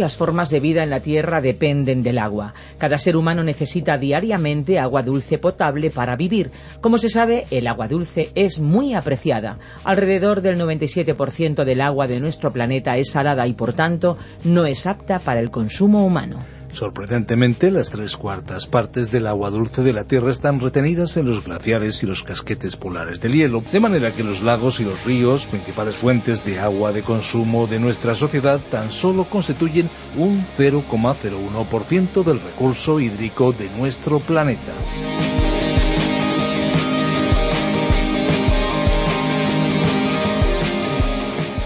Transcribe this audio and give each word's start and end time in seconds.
Las 0.00 0.16
formas 0.16 0.50
de 0.50 0.60
vida 0.60 0.82
en 0.82 0.90
la 0.90 1.00
Tierra 1.00 1.40
dependen 1.40 2.02
del 2.02 2.18
agua. 2.18 2.54
Cada 2.78 2.98
ser 2.98 3.16
humano 3.16 3.44
necesita 3.44 3.98
diariamente 3.98 4.78
agua 4.78 5.02
dulce 5.02 5.38
potable 5.38 5.90
para 5.90 6.16
vivir. 6.16 6.50
Como 6.80 6.98
se 6.98 7.08
sabe, 7.08 7.46
el 7.50 7.66
agua 7.66 7.86
dulce 7.86 8.30
es 8.34 8.58
muy 8.58 8.94
apreciada. 8.94 9.58
Alrededor 9.84 10.40
del 10.40 10.58
97% 10.58 11.64
del 11.64 11.80
agua 11.80 12.06
de 12.06 12.20
nuestro 12.20 12.52
planeta 12.52 12.96
es 12.96 13.10
salada 13.10 13.46
y, 13.46 13.52
por 13.52 13.74
tanto, 13.74 14.16
no 14.44 14.66
es 14.66 14.86
apta 14.86 15.18
para 15.18 15.40
el 15.40 15.50
consumo 15.50 16.04
humano. 16.04 16.59
Sorprendentemente, 16.72 17.70
las 17.70 17.90
tres 17.90 18.16
cuartas 18.16 18.66
partes 18.66 19.10
del 19.10 19.26
agua 19.26 19.50
dulce 19.50 19.82
de 19.82 19.92
la 19.92 20.04
Tierra 20.04 20.30
están 20.30 20.60
retenidas 20.60 21.16
en 21.16 21.26
los 21.26 21.44
glaciares 21.44 22.02
y 22.02 22.06
los 22.06 22.22
casquetes 22.22 22.76
polares 22.76 23.20
del 23.20 23.34
hielo, 23.34 23.62
de 23.72 23.80
manera 23.80 24.12
que 24.12 24.24
los 24.24 24.42
lagos 24.42 24.80
y 24.80 24.84
los 24.84 25.04
ríos, 25.04 25.46
principales 25.46 25.96
fuentes 25.96 26.44
de 26.44 26.60
agua 26.60 26.92
de 26.92 27.02
consumo 27.02 27.66
de 27.66 27.80
nuestra 27.80 28.14
sociedad, 28.14 28.60
tan 28.70 28.90
solo 28.92 29.24
constituyen 29.24 29.90
un 30.16 30.44
0,01% 30.58 32.24
del 32.24 32.40
recurso 32.40 33.00
hídrico 33.00 33.52
de 33.52 33.68
nuestro 33.70 34.20
planeta. 34.20 34.72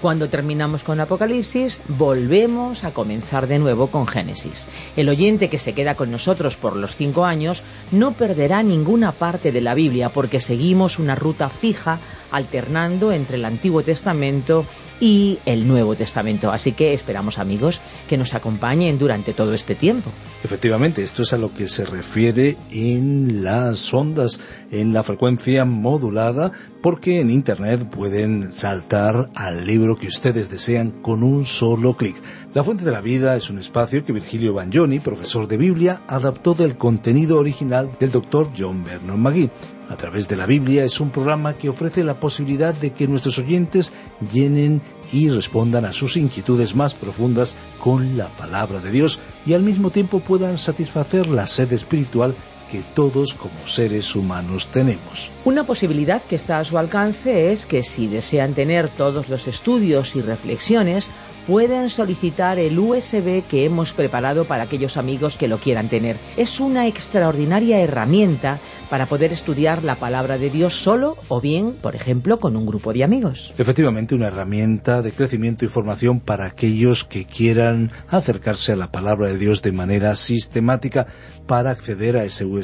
Cuando 0.00 0.28
terminamos 0.28 0.84
con 0.84 1.00
Apocalipsis, 1.00 1.80
volvemos 1.88 2.84
a 2.84 2.92
comenzar 2.92 3.48
de 3.48 3.58
nuevo 3.58 3.88
con 3.88 4.06
Génesis. 4.06 4.68
El 4.96 5.08
oyente 5.08 5.48
que 5.48 5.58
se 5.58 5.72
queda 5.72 5.96
con 5.96 6.12
nosotros 6.12 6.56
por 6.56 6.76
los 6.76 6.94
cinco 6.94 7.24
años 7.24 7.64
no 7.90 8.12
perderá 8.12 8.62
ninguna 8.62 9.10
parte 9.10 9.50
de 9.50 9.60
la 9.60 9.74
Biblia 9.74 10.10
porque 10.10 10.40
seguimos 10.40 11.00
una 11.00 11.16
ruta 11.16 11.48
fija 11.48 11.98
alternando 12.30 13.10
entre 13.10 13.38
el 13.38 13.44
Antiguo 13.44 13.82
Testamento 13.82 14.64
y 15.00 15.38
el 15.46 15.66
Nuevo 15.66 15.94
Testamento. 15.94 16.50
Así 16.50 16.72
que 16.72 16.92
esperamos 16.92 17.38
amigos 17.38 17.80
que 18.08 18.16
nos 18.16 18.34
acompañen 18.34 18.98
durante 18.98 19.32
todo 19.32 19.52
este 19.52 19.74
tiempo. 19.74 20.10
Efectivamente, 20.42 21.02
esto 21.02 21.22
es 21.22 21.32
a 21.32 21.38
lo 21.38 21.52
que 21.52 21.68
se 21.68 21.84
refiere 21.84 22.56
en 22.70 23.44
las 23.44 23.92
ondas, 23.92 24.40
en 24.70 24.92
la 24.92 25.02
frecuencia 25.02 25.64
modulada, 25.64 26.52
porque 26.82 27.20
en 27.20 27.30
Internet 27.30 27.88
pueden 27.90 28.54
saltar 28.54 29.30
al 29.34 29.66
libro 29.66 29.96
que 29.96 30.06
ustedes 30.06 30.50
desean 30.50 30.90
con 30.90 31.22
un 31.22 31.44
solo 31.44 31.96
clic. 31.96 32.16
La 32.54 32.64
Fuente 32.64 32.84
de 32.84 32.92
la 32.92 33.00
Vida 33.00 33.36
es 33.36 33.50
un 33.50 33.58
espacio 33.58 34.04
que 34.04 34.12
Virgilio 34.12 34.54
Bagnoni, 34.54 35.00
profesor 35.00 35.48
de 35.48 35.56
Biblia, 35.56 36.02
adaptó 36.06 36.54
del 36.54 36.76
contenido 36.76 37.38
original 37.38 37.90
del 37.98 38.10
doctor 38.10 38.50
John 38.56 38.84
Vernon 38.84 39.20
McGee 39.20 39.50
a 39.88 39.96
través 39.96 40.28
de 40.28 40.36
la 40.36 40.44
Biblia 40.44 40.84
es 40.84 41.00
un 41.00 41.10
programa 41.10 41.54
que 41.54 41.70
ofrece 41.70 42.04
la 42.04 42.20
posibilidad 42.20 42.74
de 42.74 42.92
que 42.92 43.08
nuestros 43.08 43.38
oyentes 43.38 43.94
llenen 44.32 44.82
y 45.12 45.30
respondan 45.30 45.86
a 45.86 45.94
sus 45.94 46.18
inquietudes 46.18 46.76
más 46.76 46.94
profundas 46.94 47.56
con 47.80 48.18
la 48.18 48.28
palabra 48.28 48.80
de 48.80 48.90
Dios 48.90 49.18
y 49.46 49.54
al 49.54 49.62
mismo 49.62 49.90
tiempo 49.90 50.20
puedan 50.20 50.58
satisfacer 50.58 51.26
la 51.28 51.46
sed 51.46 51.72
espiritual 51.72 52.34
que 52.70 52.82
todos 52.94 53.34
como 53.34 53.66
seres 53.66 54.14
humanos 54.14 54.68
tenemos. 54.68 55.30
Una 55.44 55.64
posibilidad 55.64 56.22
que 56.22 56.36
está 56.36 56.58
a 56.58 56.64
su 56.64 56.78
alcance 56.78 57.52
es 57.52 57.66
que 57.66 57.82
si 57.82 58.06
desean 58.06 58.54
tener 58.54 58.88
todos 58.88 59.28
los 59.28 59.46
estudios 59.46 60.14
y 60.16 60.22
reflexiones, 60.22 61.10
pueden 61.48 61.88
solicitar 61.88 62.58
el 62.58 62.78
USB 62.78 63.42
que 63.48 63.64
hemos 63.64 63.94
preparado 63.94 64.44
para 64.44 64.64
aquellos 64.64 64.98
amigos 64.98 65.38
que 65.38 65.48
lo 65.48 65.56
quieran 65.56 65.88
tener. 65.88 66.18
Es 66.36 66.60
una 66.60 66.86
extraordinaria 66.86 67.80
herramienta 67.80 68.60
para 68.90 69.06
poder 69.06 69.32
estudiar 69.32 69.82
la 69.82 69.96
palabra 69.96 70.36
de 70.36 70.50
Dios 70.50 70.74
solo 70.74 71.16
o 71.28 71.40
bien, 71.40 71.72
por 71.72 71.96
ejemplo, 71.96 72.38
con 72.38 72.54
un 72.54 72.66
grupo 72.66 72.92
de 72.92 73.02
amigos. 73.02 73.54
Efectivamente, 73.56 74.14
una 74.14 74.28
herramienta 74.28 75.00
de 75.00 75.12
crecimiento 75.12 75.64
y 75.64 75.68
formación 75.68 76.20
para 76.20 76.44
aquellos 76.44 77.04
que 77.04 77.24
quieran 77.24 77.92
acercarse 78.08 78.72
a 78.72 78.76
la 78.76 78.92
palabra 78.92 79.28
de 79.28 79.38
Dios 79.38 79.62
de 79.62 79.72
manera 79.72 80.16
sistemática. 80.16 81.06
Para 81.46 81.70
acceder 81.70 82.18
a 82.18 82.24
ese 82.24 82.44
USB 82.44 82.57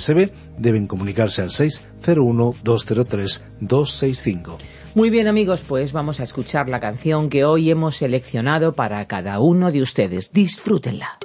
deben 0.59 0.87
comunicarse 0.87 1.43
al 1.43 1.51
601 1.51 2.55
203 2.63 3.43
265. 3.61 4.59
Muy 4.95 5.11
bien 5.11 5.27
amigos, 5.27 5.63
pues 5.67 5.93
vamos 5.93 6.21
a 6.21 6.25
escuchar 6.25 6.69
la 6.71 6.79
canción 6.79 7.29
que 7.29 7.45
hoy 7.45 7.71
hemos 7.71 7.97
seleccionado 7.97 8.75
para 8.75 9.05
cada 9.07 9.41
uno 9.41 9.73
de 9.73 9.83
ustedes. 9.83 10.33
Disfrútenla. 10.33 11.19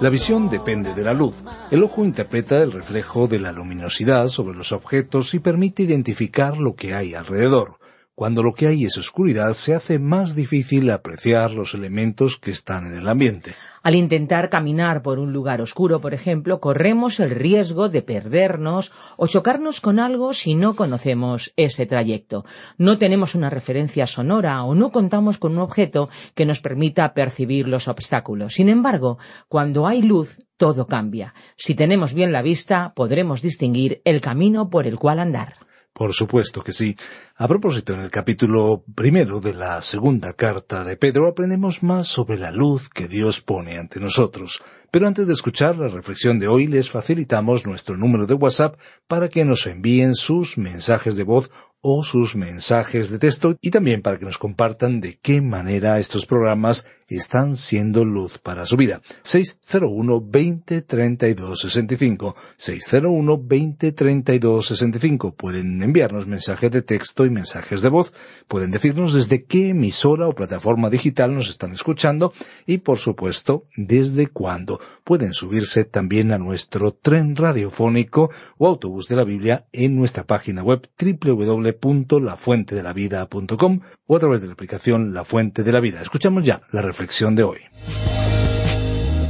La 0.00 0.10
visión 0.10 0.48
depende 0.48 0.94
de 0.94 1.02
la 1.02 1.12
luz. 1.12 1.34
El 1.72 1.82
ojo 1.82 2.04
interpreta 2.04 2.62
el 2.62 2.70
reflejo 2.70 3.26
de 3.26 3.40
la 3.40 3.50
luminosidad 3.50 4.28
sobre 4.28 4.56
los 4.56 4.70
objetos 4.70 5.34
y 5.34 5.40
permite 5.40 5.82
identificar 5.82 6.56
lo 6.56 6.76
que 6.76 6.94
hay 6.94 7.14
alrededor. 7.14 7.78
Cuando 8.14 8.44
lo 8.44 8.52
que 8.52 8.68
hay 8.68 8.84
es 8.84 8.96
oscuridad, 8.96 9.54
se 9.54 9.74
hace 9.74 9.98
más 9.98 10.36
difícil 10.36 10.90
apreciar 10.90 11.50
los 11.50 11.74
elementos 11.74 12.38
que 12.38 12.52
están 12.52 12.86
en 12.86 12.94
el 12.94 13.08
ambiente. 13.08 13.56
Al 13.82 13.94
intentar 13.94 14.48
caminar 14.48 15.02
por 15.02 15.18
un 15.18 15.32
lugar 15.32 15.60
oscuro, 15.60 16.00
por 16.00 16.14
ejemplo, 16.14 16.60
corremos 16.60 17.20
el 17.20 17.30
riesgo 17.30 17.88
de 17.88 18.02
perdernos 18.02 18.92
o 19.16 19.26
chocarnos 19.26 19.80
con 19.80 19.98
algo 19.98 20.34
si 20.34 20.54
no 20.54 20.74
conocemos 20.74 21.52
ese 21.56 21.86
trayecto. 21.86 22.44
No 22.76 22.98
tenemos 22.98 23.34
una 23.34 23.50
referencia 23.50 24.06
sonora 24.06 24.62
o 24.64 24.74
no 24.74 24.90
contamos 24.90 25.38
con 25.38 25.52
un 25.52 25.58
objeto 25.58 26.08
que 26.34 26.46
nos 26.46 26.60
permita 26.60 27.14
percibir 27.14 27.68
los 27.68 27.88
obstáculos. 27.88 28.54
Sin 28.54 28.68
embargo, 28.68 29.18
cuando 29.48 29.86
hay 29.86 30.02
luz, 30.02 30.38
todo 30.56 30.86
cambia. 30.86 31.34
Si 31.56 31.74
tenemos 31.74 32.14
bien 32.14 32.32
la 32.32 32.42
vista, 32.42 32.92
podremos 32.94 33.42
distinguir 33.42 34.02
el 34.04 34.20
camino 34.20 34.70
por 34.70 34.86
el 34.86 34.98
cual 34.98 35.20
andar. 35.20 35.67
Por 35.92 36.12
supuesto 36.14 36.62
que 36.62 36.72
sí. 36.72 36.96
A 37.36 37.48
propósito, 37.48 37.92
en 37.92 38.00
el 38.00 38.10
capítulo 38.10 38.84
primero 38.94 39.40
de 39.40 39.54
la 39.54 39.82
segunda 39.82 40.32
carta 40.32 40.84
de 40.84 40.96
Pedro 40.96 41.26
aprendemos 41.26 41.82
más 41.82 42.06
sobre 42.06 42.38
la 42.38 42.52
luz 42.52 42.88
que 42.88 43.08
Dios 43.08 43.40
pone 43.40 43.78
ante 43.78 43.98
nosotros. 43.98 44.62
Pero 44.90 45.06
antes 45.06 45.26
de 45.26 45.32
escuchar 45.32 45.76
la 45.76 45.88
reflexión 45.88 46.38
de 46.38 46.48
hoy, 46.48 46.66
les 46.66 46.88
facilitamos 46.88 47.66
nuestro 47.66 47.96
número 47.96 48.26
de 48.26 48.34
WhatsApp 48.34 48.78
para 49.06 49.28
que 49.28 49.44
nos 49.44 49.66
envíen 49.66 50.14
sus 50.14 50.56
mensajes 50.56 51.16
de 51.16 51.24
voz 51.24 51.50
o 51.80 52.02
sus 52.02 52.36
mensajes 52.36 53.10
de 53.10 53.18
texto 53.18 53.56
y 53.60 53.70
también 53.70 54.02
para 54.02 54.18
que 54.18 54.24
nos 54.24 54.38
compartan 54.38 55.00
de 55.00 55.18
qué 55.20 55.40
manera 55.40 55.98
estos 55.98 56.26
programas 56.26 56.86
están 57.16 57.56
siendo 57.56 58.04
luz 58.04 58.38
para 58.38 58.66
su 58.66 58.76
vida. 58.76 59.00
601 59.22 60.22
20 60.26 60.82
32 60.82 61.60
65 61.60 62.36
601 62.56 63.40
20 63.42 63.92
32 63.92 64.66
65 64.66 65.34
pueden 65.34 65.82
enviarnos 65.82 66.26
mensajes 66.26 66.70
de 66.70 66.82
texto 66.82 67.24
y 67.24 67.30
mensajes 67.30 67.80
de 67.82 67.88
voz, 67.88 68.12
pueden 68.46 68.70
decirnos 68.70 69.14
desde 69.14 69.44
qué 69.44 69.70
emisora 69.70 70.28
o 70.28 70.34
plataforma 70.34 70.90
digital 70.90 71.34
nos 71.34 71.48
están 71.48 71.72
escuchando 71.72 72.34
y 72.66 72.76
por 72.78 72.98
supuesto 72.98 73.64
desde 73.76 74.26
cuándo. 74.26 74.80
Pueden 75.04 75.34
subirse 75.34 75.84
también 75.84 76.32
a 76.32 76.38
nuestro 76.38 76.92
tren 76.92 77.36
radiofónico 77.36 78.30
o 78.58 78.66
autobús 78.66 79.06
de 79.08 79.16
la 79.16 79.24
Biblia 79.24 79.66
en 79.72 79.96
nuestra 79.96 80.24
página 80.24 80.62
web 80.62 80.88
www.lafuentedelavida.com 81.00 83.80
o 84.06 84.16
a 84.16 84.18
través 84.18 84.40
de 84.40 84.46
la 84.46 84.54
aplicación 84.54 85.12
La 85.14 85.24
Fuente 85.24 85.62
de 85.62 85.72
la 85.72 85.80
Vida. 85.80 86.00
Escuchamos 86.00 86.44
ya 86.44 86.62
la 86.72 86.80
reflexión 86.98 87.36
de 87.36 87.44
hoy. 87.44 87.60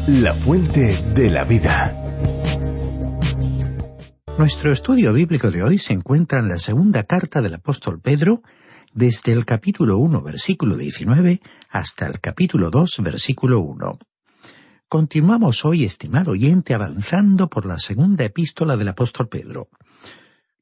La 0.07 0.33
Fuente 0.33 1.05
de 1.15 1.29
la 1.29 1.45
Vida. 1.45 2.03
Nuestro 4.39 4.73
estudio 4.73 5.13
bíblico 5.13 5.51
de 5.51 5.63
hoy 5.63 5.79
se 5.79 5.93
encuentra 5.93 6.39
en 6.39 6.49
la 6.49 6.59
segunda 6.59 7.03
carta 7.03 7.43
del 7.43 7.53
apóstol 7.53 8.01
Pedro, 8.01 8.43
desde 8.95 9.33
el 9.33 9.45
capítulo 9.45 9.99
1, 9.99 10.23
versículo 10.23 10.79
19, 10.79 11.43
hasta 11.69 12.07
el 12.07 12.21
capítulo 12.21 12.71
2, 12.71 13.03
versículo 13.03 13.61
1. 13.61 13.99
Continuamos 14.89 15.67
hoy, 15.67 15.85
estimado 15.85 16.31
oyente, 16.31 16.73
avanzando 16.73 17.51
por 17.51 17.67
la 17.67 17.79
segunda 17.79 18.25
epístola 18.25 18.79
del 18.79 18.89
apóstol 18.89 19.29
Pedro. 19.29 19.69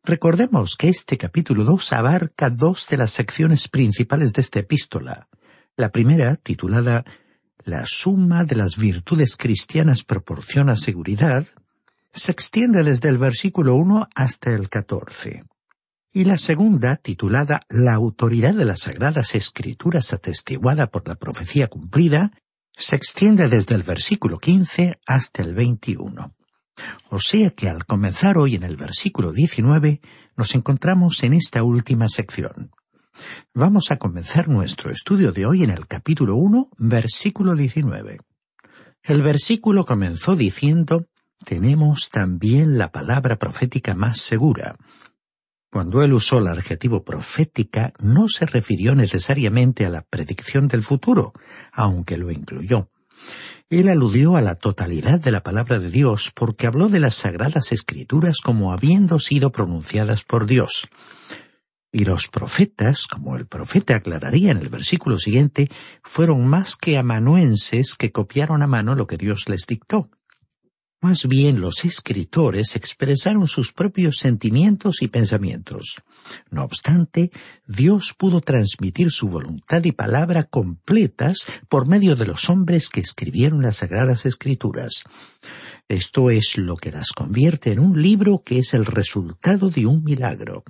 Recordemos 0.03 0.75
que 0.75 0.89
este 0.89 1.17
capítulo 1.17 1.63
2 1.63 1.93
abarca 1.93 2.51
dos 2.51 2.89
de 2.89 2.97
las 2.97 3.13
secciones 3.13 3.69
principales 3.69 4.33
de 4.33 4.41
esta 4.41 4.59
epístola. 4.59 5.29
La 5.77 5.91
primera, 5.91 6.37
titulada 6.37 7.05
La 7.65 7.85
suma 7.87 8.45
de 8.45 8.57
las 8.57 8.79
virtudes 8.79 9.37
cristianas 9.37 10.05
proporciona 10.05 10.75
seguridad, 10.77 11.47
se 12.15 12.33
extiende 12.33 12.83
desde 12.83 13.11
el 13.11 13.19
versículo 13.19 13.75
1 13.75 14.09
hasta 14.15 14.55
el 14.55 14.71
14. 14.71 15.45
Y 16.15 16.25
la 16.25 16.39
segunda, 16.39 16.97
titulada 16.97 17.61
La 17.69 17.93
autoridad 17.93 18.55
de 18.55 18.65
las 18.65 18.81
Sagradas 18.81 19.35
Escrituras 19.35 20.15
atestiguada 20.15 20.87
por 20.87 21.07
la 21.07 21.17
profecía 21.17 21.69
cumplida, 21.69 22.33
se 22.73 22.97
extiende 22.97 23.51
desde 23.51 23.75
el 23.75 23.83
versículo 23.83 24.39
15 24.39 24.99
hasta 25.07 25.43
el 25.43 25.55
21. 25.55 26.35
O 27.11 27.21
sea 27.21 27.51
que 27.51 27.69
al 27.69 27.85
comenzar 27.85 28.39
hoy 28.39 28.55
en 28.55 28.63
el 28.63 28.79
versículo 28.79 29.33
19, 29.33 30.01
nos 30.37 30.55
encontramos 30.55 31.23
en 31.23 31.35
esta 31.35 31.63
última 31.63 32.09
sección. 32.09 32.71
Vamos 33.55 33.91
a 33.91 33.97
comenzar 33.97 34.49
nuestro 34.49 34.91
estudio 34.91 35.33
de 35.33 35.47
hoy 35.47 35.63
en 35.63 35.71
el 35.71 35.87
capítulo 35.87 36.37
1, 36.37 36.71
versículo 36.79 37.55
19. 37.55 38.19
El 39.03 39.23
versículo 39.23 39.85
comenzó 39.85 40.37
diciendo, 40.37 41.07
tenemos 41.45 42.11
también 42.11 42.79
la 42.79 42.91
palabra 42.91 43.39
profética 43.39 43.95
más 43.95 44.21
segura. 44.21 44.77
Cuando 45.71 46.03
él 46.03 46.13
usó 46.13 46.39
el 46.39 46.49
adjetivo 46.49 47.05
profética, 47.05 47.93
no 47.99 48.29
se 48.29 48.47
refirió 48.47 48.95
necesariamente 48.95 49.85
a 49.85 49.91
la 49.91 50.03
predicción 50.03 50.69
del 50.69 50.83
futuro, 50.83 51.33
aunque 51.73 52.17
lo 52.17 52.31
incluyó. 52.31 52.91
Él 53.69 53.89
aludió 53.89 54.37
a 54.37 54.43
la 54.43 54.55
totalidad 54.55 55.21
de 55.21 55.33
la 55.33 55.43
palabra 55.43 55.79
de 55.79 55.91
Dios 55.91 56.31
porque 56.35 56.67
habló 56.67 56.89
de 56.89 57.01
las 57.01 57.17
sagradas 57.17 57.73
escrituras 57.73 58.37
como 58.43 58.73
habiendo 58.73 59.19
sido 59.19 59.51
pronunciadas 59.51 60.23
por 60.23 60.47
Dios. 60.47 60.89
Y 61.97 62.05
los 62.05 62.29
profetas, 62.29 63.07
como 63.07 63.39
el 63.39 63.47
profeta 63.47 63.97
aclararía 63.97 64.51
en 64.51 64.59
el 64.59 64.69
versículo 64.69 65.19
siguiente, 65.19 65.71
fueron 66.03 66.47
más 66.47 66.77
que 66.77 66.99
amanuenses 66.99 67.95
que 67.95 68.13
copiaron 68.13 68.63
a 68.63 68.67
mano 68.67 68.95
lo 68.95 69.07
que 69.07 69.17
Dios 69.17 69.49
les 69.49 69.65
dictó. 69.67 70.11
Más 71.01 71.27
bien 71.27 71.59
los 71.59 71.87
escritores 71.87 72.77
expresaron 72.77 73.49
sus 73.49 73.73
propios 73.73 74.19
sentimientos 74.19 75.01
y 75.01 75.09
pensamientos. 75.09 75.95
No 76.51 76.65
obstante, 76.65 77.31
Dios 77.67 78.13
pudo 78.13 78.43
transmitir 78.43 79.11
su 79.11 79.31
voluntad 79.31 79.83
y 79.85 79.93
palabra 79.93 80.45
completas 80.45 81.47
por 81.71 81.87
medio 81.87 82.15
de 82.15 82.27
los 82.27 82.51
hombres 82.51 82.91
que 82.91 83.01
escribieron 83.01 83.63
las 83.63 83.77
Sagradas 83.77 84.27
Escrituras. 84.27 85.03
Esto 85.89 86.29
es 86.29 86.59
lo 86.59 86.77
que 86.77 86.93
las 86.93 87.13
convierte 87.13 87.73
en 87.73 87.79
un 87.79 88.03
libro 88.03 88.43
que 88.45 88.59
es 88.59 88.75
el 88.75 88.85
resultado 88.85 89.71
de 89.71 89.87
un 89.87 90.05
milagro. 90.05 90.63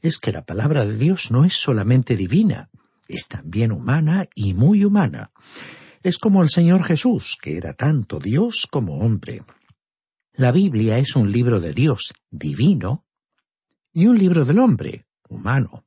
Es 0.00 0.18
que 0.18 0.32
la 0.32 0.44
palabra 0.44 0.84
de 0.84 0.96
Dios 0.96 1.30
no 1.30 1.44
es 1.44 1.54
solamente 1.54 2.16
divina, 2.16 2.70
es 3.08 3.28
también 3.28 3.72
humana 3.72 4.28
y 4.34 4.54
muy 4.54 4.84
humana. 4.84 5.32
Es 6.02 6.18
como 6.18 6.42
el 6.42 6.50
Señor 6.50 6.84
Jesús, 6.84 7.36
que 7.40 7.56
era 7.56 7.72
tanto 7.72 8.18
Dios 8.18 8.66
como 8.70 9.00
hombre. 9.00 9.42
La 10.34 10.52
Biblia 10.52 10.98
es 10.98 11.16
un 11.16 11.32
libro 11.32 11.60
de 11.60 11.72
Dios, 11.72 12.12
divino, 12.30 13.04
y 13.92 14.06
un 14.06 14.18
libro 14.18 14.44
del 14.44 14.60
hombre, 14.60 15.06
humano. 15.28 15.84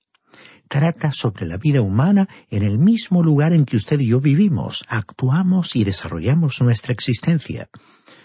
Trata 0.67 1.11
sobre 1.11 1.45
la 1.45 1.57
vida 1.57 1.81
humana 1.81 2.27
en 2.49 2.63
el 2.63 2.79
mismo 2.79 3.23
lugar 3.23 3.53
en 3.53 3.65
que 3.65 3.77
usted 3.77 3.99
y 3.99 4.07
yo 4.07 4.19
vivimos, 4.19 4.83
actuamos 4.87 5.75
y 5.75 5.83
desarrollamos 5.83 6.61
nuestra 6.61 6.93
existencia. 6.93 7.69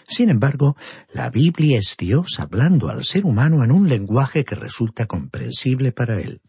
Sin 0.07 0.29
embargo, 0.29 0.77
la 1.11 1.29
Biblia 1.29 1.79
es 1.79 1.97
Dios 1.97 2.39
hablando 2.39 2.87
al 2.87 3.03
ser 3.03 3.25
humano 3.25 3.63
en 3.65 3.71
un 3.71 3.89
lenguaje 3.89 4.45
que 4.45 4.55
resulta 4.55 5.05
comprensible 5.05 5.91
para 5.91 6.21
él. 6.21 6.41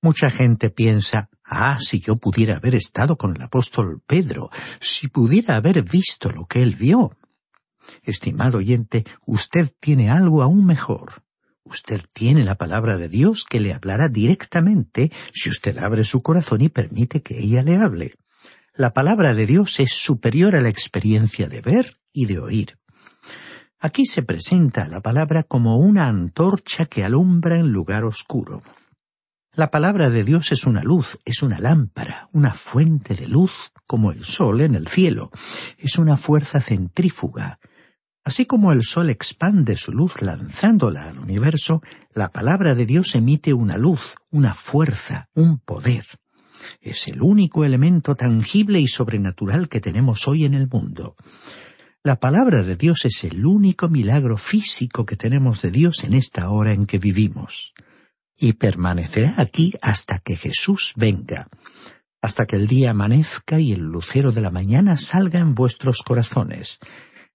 Mucha 0.00 0.30
gente 0.30 0.70
piensa, 0.70 1.28
ah, 1.44 1.78
si 1.80 1.98
yo 1.98 2.16
pudiera 2.16 2.56
haber 2.56 2.76
estado 2.76 3.18
con 3.18 3.34
el 3.34 3.42
apóstol 3.42 4.00
Pedro, 4.06 4.50
si 4.80 5.08
pudiera 5.08 5.56
haber 5.56 5.82
visto 5.82 6.30
lo 6.30 6.46
que 6.46 6.62
él 6.62 6.76
vio. 6.76 7.18
Estimado 8.04 8.58
oyente, 8.58 9.04
usted 9.26 9.72
tiene 9.80 10.08
algo 10.08 10.42
aún 10.42 10.64
mejor. 10.64 11.24
Usted 11.64 12.02
tiene 12.12 12.44
la 12.44 12.54
palabra 12.54 12.96
de 12.96 13.08
Dios 13.08 13.44
que 13.44 13.58
le 13.58 13.74
hablará 13.74 14.08
directamente 14.08 15.10
si 15.34 15.50
usted 15.50 15.78
abre 15.78 16.04
su 16.04 16.22
corazón 16.22 16.60
y 16.60 16.68
permite 16.68 17.22
que 17.22 17.40
ella 17.40 17.64
le 17.64 17.76
hable. 17.76 18.14
La 18.72 18.92
palabra 18.92 19.34
de 19.34 19.46
Dios 19.46 19.80
es 19.80 19.92
superior 19.92 20.54
a 20.54 20.60
la 20.60 20.68
experiencia 20.68 21.48
de 21.48 21.60
ver 21.60 21.97
y 22.18 22.26
de 22.26 22.40
oír. 22.40 22.78
Aquí 23.78 24.06
se 24.06 24.22
presenta 24.22 24.88
la 24.88 25.00
palabra 25.00 25.44
como 25.44 25.76
una 25.76 26.08
antorcha 26.08 26.86
que 26.86 27.04
alumbra 27.04 27.58
en 27.58 27.72
lugar 27.72 28.04
oscuro. 28.04 28.64
La 29.52 29.70
palabra 29.70 30.10
de 30.10 30.24
Dios 30.24 30.50
es 30.50 30.66
una 30.66 30.82
luz, 30.82 31.18
es 31.24 31.42
una 31.44 31.60
lámpara, 31.60 32.28
una 32.32 32.52
fuente 32.54 33.14
de 33.14 33.28
luz 33.28 33.52
como 33.86 34.10
el 34.10 34.24
sol 34.24 34.62
en 34.62 34.74
el 34.74 34.88
cielo. 34.88 35.30
Es 35.78 35.96
una 35.96 36.16
fuerza 36.16 36.60
centrífuga. 36.60 37.60
Así 38.24 38.46
como 38.46 38.72
el 38.72 38.82
sol 38.82 39.10
expande 39.10 39.76
su 39.76 39.92
luz 39.92 40.22
lanzándola 40.22 41.08
al 41.08 41.18
universo, 41.18 41.80
la 42.12 42.32
palabra 42.32 42.74
de 42.74 42.84
Dios 42.84 43.14
emite 43.14 43.54
una 43.54 43.78
luz, 43.78 44.16
una 44.30 44.54
fuerza, 44.54 45.28
un 45.34 45.60
poder. 45.60 46.04
Es 46.80 47.06
el 47.06 47.22
único 47.22 47.64
elemento 47.64 48.16
tangible 48.16 48.80
y 48.80 48.88
sobrenatural 48.88 49.68
que 49.68 49.80
tenemos 49.80 50.26
hoy 50.26 50.44
en 50.44 50.54
el 50.54 50.68
mundo. 50.68 51.14
La 52.08 52.18
palabra 52.18 52.62
de 52.62 52.74
Dios 52.74 53.04
es 53.04 53.22
el 53.24 53.44
único 53.44 53.90
milagro 53.90 54.38
físico 54.38 55.04
que 55.04 55.14
tenemos 55.14 55.60
de 55.60 55.70
Dios 55.70 56.04
en 56.04 56.14
esta 56.14 56.48
hora 56.48 56.72
en 56.72 56.86
que 56.86 56.98
vivimos 56.98 57.74
y 58.34 58.54
permanecerá 58.54 59.34
aquí 59.36 59.74
hasta 59.82 60.18
que 60.18 60.34
Jesús 60.34 60.94
venga, 60.96 61.50
hasta 62.22 62.46
que 62.46 62.56
el 62.56 62.66
día 62.66 62.92
amanezca 62.92 63.60
y 63.60 63.72
el 63.72 63.80
lucero 63.80 64.32
de 64.32 64.40
la 64.40 64.50
mañana 64.50 64.96
salga 64.96 65.40
en 65.40 65.54
vuestros 65.54 65.98
corazones. 65.98 66.78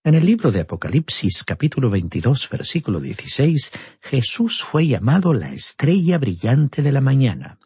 En 0.03 0.15
el 0.15 0.25
libro 0.25 0.51
de 0.51 0.61
Apocalipsis 0.61 1.43
capítulo 1.43 1.91
22 1.91 2.49
versículo 2.49 2.99
16, 2.99 3.73
Jesús 4.01 4.63
fue 4.63 4.87
llamado 4.87 5.35
la 5.35 5.53
estrella 5.53 6.17
brillante 6.17 6.81
de 6.81 6.91
la 6.91 7.01
mañana. 7.01 7.59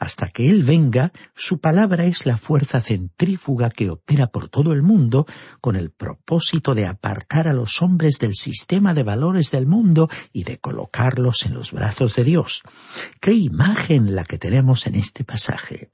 Hasta 0.00 0.28
que 0.28 0.48
Él 0.48 0.64
venga, 0.64 1.12
su 1.34 1.60
palabra 1.60 2.06
es 2.06 2.24
la 2.24 2.38
fuerza 2.38 2.80
centrífuga 2.80 3.68
que 3.68 3.90
opera 3.90 4.28
por 4.28 4.48
todo 4.48 4.72
el 4.72 4.80
mundo 4.80 5.26
con 5.60 5.76
el 5.76 5.90
propósito 5.90 6.74
de 6.74 6.86
apartar 6.86 7.46
a 7.48 7.52
los 7.52 7.82
hombres 7.82 8.18
del 8.18 8.34
sistema 8.34 8.94
de 8.94 9.02
valores 9.02 9.50
del 9.50 9.66
mundo 9.66 10.08
y 10.32 10.44
de 10.44 10.58
colocarlos 10.58 11.44
en 11.44 11.52
los 11.52 11.72
brazos 11.72 12.16
de 12.16 12.24
Dios. 12.24 12.62
¡Qué 13.20 13.34
imagen 13.34 14.14
la 14.14 14.24
que 14.24 14.38
tenemos 14.38 14.86
en 14.86 14.94
este 14.94 15.22
pasaje! 15.22 15.90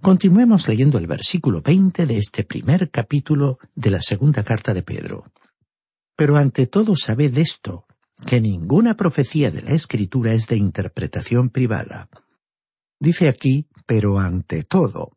Continuemos 0.00 0.66
leyendo 0.66 0.98
el 0.98 1.06
versículo 1.06 1.62
20 1.62 2.06
de 2.06 2.18
este 2.18 2.42
primer 2.42 2.90
capítulo 2.90 3.60
de 3.76 3.92
la 3.92 4.02
segunda 4.02 4.42
carta 4.42 4.74
de 4.74 4.82
Pedro. 4.82 5.30
Pero 6.16 6.38
ante 6.38 6.66
todo 6.66 6.96
sabed 6.96 7.38
esto, 7.38 7.86
que 8.26 8.40
ninguna 8.40 8.96
profecía 8.96 9.52
de 9.52 9.62
la 9.62 9.70
Escritura 9.70 10.32
es 10.32 10.48
de 10.48 10.56
interpretación 10.56 11.50
privada 11.50 12.08
Dice 13.00 13.28
aquí, 13.28 13.66
pero 13.86 14.18
ante 14.18 14.64
todo. 14.64 15.12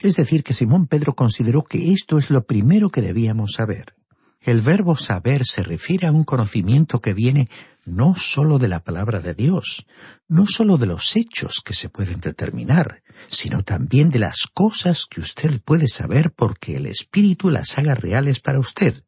Es 0.00 0.16
decir, 0.16 0.44
que 0.44 0.54
Simón 0.54 0.86
Pedro 0.86 1.14
consideró 1.14 1.62
que 1.62 1.92
esto 1.92 2.18
es 2.18 2.30
lo 2.30 2.46
primero 2.46 2.90
que 2.90 3.00
debíamos 3.00 3.52
saber. 3.52 3.94
El 4.40 4.60
verbo 4.60 4.96
saber 4.96 5.46
se 5.46 5.62
refiere 5.62 6.06
a 6.06 6.12
un 6.12 6.24
conocimiento 6.24 7.00
que 7.00 7.14
viene 7.14 7.48
no 7.86 8.14
sólo 8.14 8.58
de 8.58 8.68
la 8.68 8.84
palabra 8.84 9.20
de 9.20 9.34
Dios, 9.34 9.86
no 10.28 10.46
sólo 10.46 10.76
de 10.76 10.86
los 10.86 11.16
hechos 11.16 11.62
que 11.64 11.74
se 11.74 11.88
pueden 11.88 12.20
determinar, 12.20 13.02
sino 13.30 13.62
también 13.62 14.10
de 14.10 14.18
las 14.18 14.46
cosas 14.52 15.06
que 15.06 15.20
usted 15.20 15.62
puede 15.62 15.88
saber 15.88 16.30
porque 16.30 16.76
el 16.76 16.86
Espíritu 16.86 17.50
las 17.50 17.78
haga 17.78 17.94
reales 17.94 18.40
para 18.40 18.60
usted. 18.60 19.02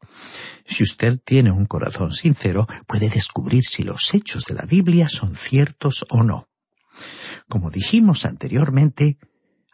Si 0.65 0.83
usted 0.83 1.19
tiene 1.23 1.51
un 1.51 1.65
corazón 1.65 2.11
sincero, 2.13 2.67
puede 2.87 3.09
descubrir 3.09 3.63
si 3.63 3.83
los 3.83 4.13
hechos 4.15 4.45
de 4.45 4.55
la 4.55 4.65
Biblia 4.65 5.07
son 5.07 5.35
ciertos 5.35 6.05
o 6.09 6.23
no. 6.23 6.46
Como 7.49 7.71
dijimos 7.71 8.25
anteriormente, 8.25 9.17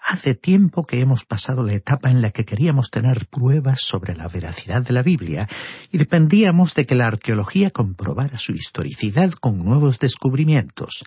hace 0.06 0.36
tiempo 0.36 0.86
que 0.86 1.00
hemos 1.00 1.26
pasado 1.26 1.64
la 1.64 1.74
etapa 1.74 2.12
en 2.12 2.22
la 2.22 2.30
que 2.30 2.46
queríamos 2.46 2.92
tener 2.92 3.26
pruebas 3.28 3.82
sobre 3.82 4.16
la 4.16 4.28
veracidad 4.28 4.84
de 4.84 4.94
la 4.94 5.02
Biblia 5.02 5.48
y 5.92 5.98
dependíamos 5.98 6.76
de 6.76 6.86
que 6.86 6.94
la 6.94 7.08
arqueología 7.08 7.72
comprobara 7.72 8.38
su 8.38 8.54
historicidad 8.54 9.32
con 9.32 9.64
nuevos 9.64 9.98
descubrimientos. 9.98 11.04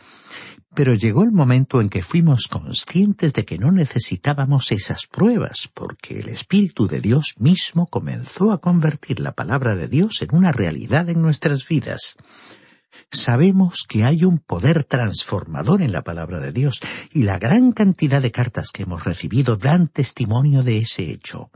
Pero 0.74 0.94
llegó 0.94 1.22
el 1.22 1.30
momento 1.30 1.80
en 1.80 1.88
que 1.88 2.02
fuimos 2.02 2.48
conscientes 2.48 3.32
de 3.32 3.44
que 3.44 3.58
no 3.58 3.70
necesitábamos 3.70 4.72
esas 4.72 5.06
pruebas, 5.06 5.70
porque 5.72 6.18
el 6.18 6.28
Espíritu 6.28 6.88
de 6.88 7.00
Dios 7.00 7.34
mismo 7.38 7.86
comenzó 7.86 8.50
a 8.50 8.60
convertir 8.60 9.20
la 9.20 9.32
palabra 9.32 9.76
de 9.76 9.86
Dios 9.86 10.20
en 10.20 10.34
una 10.34 10.50
realidad 10.50 11.08
en 11.08 11.22
nuestras 11.22 11.66
vidas 11.68 12.16
sabemos 13.10 13.84
que 13.88 14.04
hay 14.04 14.24
un 14.24 14.38
poder 14.38 14.84
transformador 14.84 15.82
en 15.82 15.92
la 15.92 16.02
palabra 16.02 16.40
de 16.40 16.52
Dios 16.52 16.80
y 17.12 17.22
la 17.22 17.38
gran 17.38 17.72
cantidad 17.72 18.22
de 18.22 18.32
cartas 18.32 18.70
que 18.72 18.84
hemos 18.84 19.04
recibido 19.04 19.56
dan 19.56 19.88
testimonio 19.88 20.62
de 20.62 20.78
ese 20.78 21.10
hecho. 21.10 21.50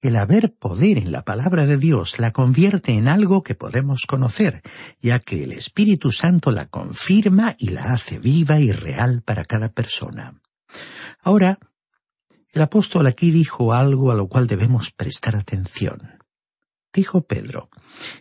El 0.00 0.16
haber 0.16 0.54
poder 0.54 0.98
en 0.98 1.12
la 1.12 1.22
palabra 1.22 1.64
de 1.64 1.78
Dios 1.78 2.18
la 2.18 2.30
convierte 2.30 2.92
en 2.92 3.08
algo 3.08 3.42
que 3.42 3.54
podemos 3.54 4.02
conocer, 4.06 4.60
ya 5.00 5.18
que 5.18 5.44
el 5.44 5.52
Espíritu 5.52 6.12
Santo 6.12 6.50
la 6.50 6.66
confirma 6.66 7.56
y 7.58 7.70
la 7.70 7.94
hace 7.94 8.18
viva 8.18 8.60
y 8.60 8.70
real 8.70 9.22
para 9.22 9.46
cada 9.46 9.70
persona. 9.70 10.42
Ahora, 11.22 11.58
el 12.52 12.62
apóstol 12.62 13.06
aquí 13.06 13.30
dijo 13.30 13.72
algo 13.72 14.12
a 14.12 14.14
lo 14.14 14.28
cual 14.28 14.46
debemos 14.46 14.90
prestar 14.90 15.36
atención. 15.36 16.23
Dijo 16.94 17.22
Pedro, 17.22 17.70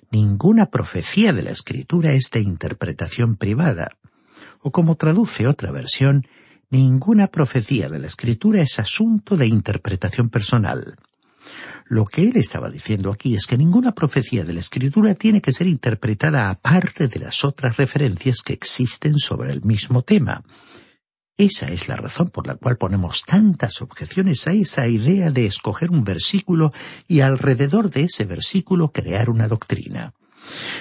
ninguna 0.10 0.66
profecía 0.66 1.32
de 1.32 1.44
la 1.44 1.52
Escritura 1.52 2.14
es 2.14 2.32
de 2.32 2.42
interpretación 2.42 3.36
privada. 3.36 3.90
O 4.62 4.72
como 4.72 4.96
traduce 4.96 5.46
otra 5.46 5.72
versión, 5.72 6.26
ninguna 6.72 7.28
profecía 7.28 7.88
de 7.88 8.00
la 8.00 8.08
Escritura 8.08 8.64
es 8.64 8.80
asunto 8.80 9.38
de 9.38 9.46
interpretación 9.46 10.30
personal. 10.30 10.98
Lo 11.86 12.06
que 12.06 12.24
él 12.24 12.36
estaba 12.36 12.72
diciendo 12.72 13.12
aquí 13.12 13.36
es 13.36 13.46
que 13.46 13.60
ninguna 13.60 13.94
profecía 13.94 14.44
de 14.44 14.54
la 14.54 14.62
Escritura 14.62 15.14
tiene 15.14 15.40
que 15.40 15.54
ser 15.54 15.68
interpretada 15.68 16.50
aparte 16.50 17.08
de 17.08 17.20
las 17.20 17.44
otras 17.44 17.78
referencias 17.78 18.42
que 18.44 18.54
existen 18.54 19.20
sobre 19.20 19.52
el 19.52 19.62
mismo 19.62 20.02
tema. 20.02 20.44
Esa 21.38 21.68
es 21.68 21.88
la 21.88 21.96
razón 21.96 22.30
por 22.30 22.46
la 22.46 22.56
cual 22.56 22.78
ponemos 22.78 23.24
tantas 23.26 23.82
objeciones 23.82 24.48
a 24.48 24.54
esa 24.54 24.88
idea 24.88 25.32
de 25.32 25.48
escoger 25.48 25.90
un 25.90 26.04
versículo 26.04 26.72
y 27.08 27.22
alrededor 27.22 27.90
de 27.90 28.04
ese 28.04 28.26
versículo 28.26 28.92
crear 28.92 29.32
una 29.32 29.48
doctrina. 29.48 30.14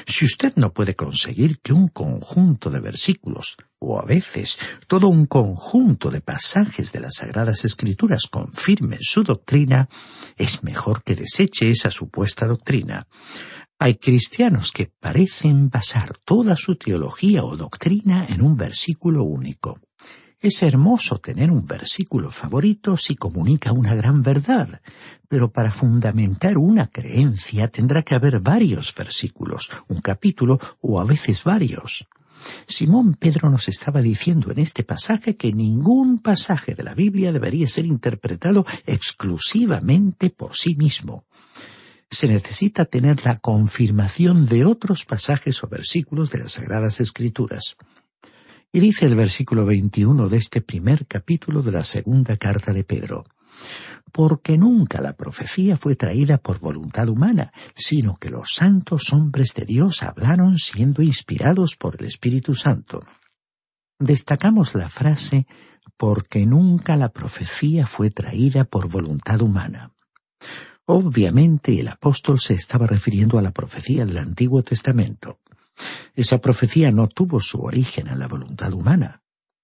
Si 0.06 0.26
usted 0.26 0.52
no 0.56 0.74
puede 0.74 0.94
conseguir 0.94 1.60
que 1.60 1.72
un 1.72 1.88
conjunto 1.88 2.68
de 2.68 2.80
versículos, 2.80 3.56
o 3.78 3.98
a 3.98 4.04
veces 4.04 4.58
todo 4.86 5.08
un 5.08 5.24
conjunto 5.26 6.10
de 6.10 6.20
pasajes 6.20 6.92
de 6.92 7.00
las 7.00 7.16
Sagradas 7.16 7.64
Escrituras 7.64 8.22
confirmen 8.30 8.98
su 9.00 9.22
doctrina, 9.22 9.88
es 10.36 10.62
mejor 10.62 11.02
que 11.02 11.14
deseche 11.14 11.70
esa 11.70 11.90
supuesta 11.90 12.46
doctrina. 12.46 13.06
Hay 13.78 13.94
cristianos 13.94 14.70
que 14.70 14.92
parecen 15.00 15.70
basar 15.70 16.16
toda 16.24 16.56
su 16.56 16.76
teología 16.76 17.42
o 17.42 17.56
doctrina 17.56 18.26
en 18.28 18.42
un 18.42 18.56
versículo 18.56 19.24
único. 19.24 19.80
Es 20.42 20.60
hermoso 20.64 21.18
tener 21.18 21.52
un 21.52 21.64
versículo 21.68 22.32
favorito 22.32 22.96
si 22.96 23.14
comunica 23.14 23.70
una 23.70 23.94
gran 23.94 24.24
verdad, 24.24 24.82
pero 25.28 25.52
para 25.52 25.70
fundamentar 25.70 26.58
una 26.58 26.88
creencia 26.88 27.68
tendrá 27.68 28.02
que 28.02 28.16
haber 28.16 28.40
varios 28.40 28.92
versículos, 28.92 29.70
un 29.86 30.00
capítulo 30.00 30.58
o 30.80 31.00
a 31.00 31.04
veces 31.04 31.44
varios. 31.44 32.08
Simón 32.66 33.14
Pedro 33.14 33.50
nos 33.50 33.68
estaba 33.68 34.02
diciendo 34.02 34.50
en 34.50 34.58
este 34.58 34.82
pasaje 34.82 35.36
que 35.36 35.52
ningún 35.52 36.18
pasaje 36.18 36.74
de 36.74 36.82
la 36.82 36.96
Biblia 36.96 37.30
debería 37.30 37.68
ser 37.68 37.86
interpretado 37.86 38.66
exclusivamente 38.84 40.30
por 40.30 40.56
sí 40.56 40.74
mismo. 40.74 41.24
Se 42.10 42.26
necesita 42.26 42.84
tener 42.84 43.24
la 43.24 43.36
confirmación 43.36 44.46
de 44.46 44.64
otros 44.64 45.04
pasajes 45.04 45.62
o 45.62 45.68
versículos 45.68 46.32
de 46.32 46.38
las 46.38 46.54
Sagradas 46.54 46.98
Escrituras. 46.98 47.76
Y 48.74 48.80
dice 48.80 49.04
el 49.04 49.14
versículo 49.14 49.66
21 49.66 50.30
de 50.30 50.38
este 50.38 50.62
primer 50.62 51.06
capítulo 51.06 51.60
de 51.60 51.72
la 51.72 51.84
segunda 51.84 52.38
carta 52.38 52.72
de 52.72 52.84
Pedro, 52.84 53.24
porque 54.12 54.56
nunca 54.56 55.02
la 55.02 55.14
profecía 55.14 55.76
fue 55.76 55.94
traída 55.94 56.38
por 56.38 56.58
voluntad 56.58 57.10
humana, 57.10 57.52
sino 57.74 58.14
que 58.16 58.30
los 58.30 58.54
santos 58.54 59.12
hombres 59.12 59.52
de 59.54 59.66
Dios 59.66 60.02
hablaron 60.02 60.58
siendo 60.58 61.02
inspirados 61.02 61.76
por 61.76 61.96
el 62.00 62.06
Espíritu 62.06 62.54
Santo. 62.54 63.04
Destacamos 63.98 64.74
la 64.74 64.88
frase 64.88 65.46
porque 65.98 66.46
nunca 66.46 66.96
la 66.96 67.10
profecía 67.10 67.86
fue 67.86 68.10
traída 68.10 68.64
por 68.64 68.88
voluntad 68.88 69.42
humana. 69.42 69.92
Obviamente 70.86 71.78
el 71.78 71.88
apóstol 71.88 72.40
se 72.40 72.54
estaba 72.54 72.86
refiriendo 72.86 73.38
a 73.38 73.42
la 73.42 73.50
profecía 73.50 74.06
del 74.06 74.16
Antiguo 74.16 74.62
Testamento. 74.62 75.41
Esa 76.14 76.38
profecía 76.38 76.92
no 76.92 77.08
tuvo 77.08 77.40
su 77.40 77.62
origen 77.62 78.08
en 78.08 78.18
la 78.18 78.28
voluntad 78.28 78.72
humana. 78.72 79.22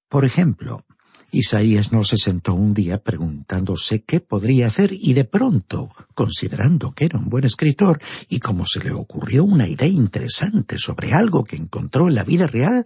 Por 0.09 0.25
ejemplo, 0.25 0.85
Isaías 1.31 1.93
no 1.93 2.05
se 2.05 2.17
sentó 2.17 2.55
un 2.55 2.73
día 2.73 3.03
preguntándose 3.03 4.03
qué 4.03 4.21
podría 4.21 4.69
hacer 4.69 4.93
y 4.93 5.13
de 5.13 5.25
pronto, 5.25 5.91
considerando 6.15 6.93
que 6.93 7.05
era 7.05 7.19
un 7.19 7.29
buen 7.29 7.45
escritor 7.45 8.01
y 8.31 8.41
como 8.41 8.65
se 8.67 8.83
le 8.83 8.93
ocurrió 8.93 9.45
una 9.45 9.69
idea 9.69 9.89
interesante 9.89 10.79
sobre 10.79 11.13
algo 11.13 11.45
que 11.45 11.57
encontró 11.57 12.09
en 12.09 12.15
la 12.15 12.25
vida 12.25 12.47
real, 12.47 12.85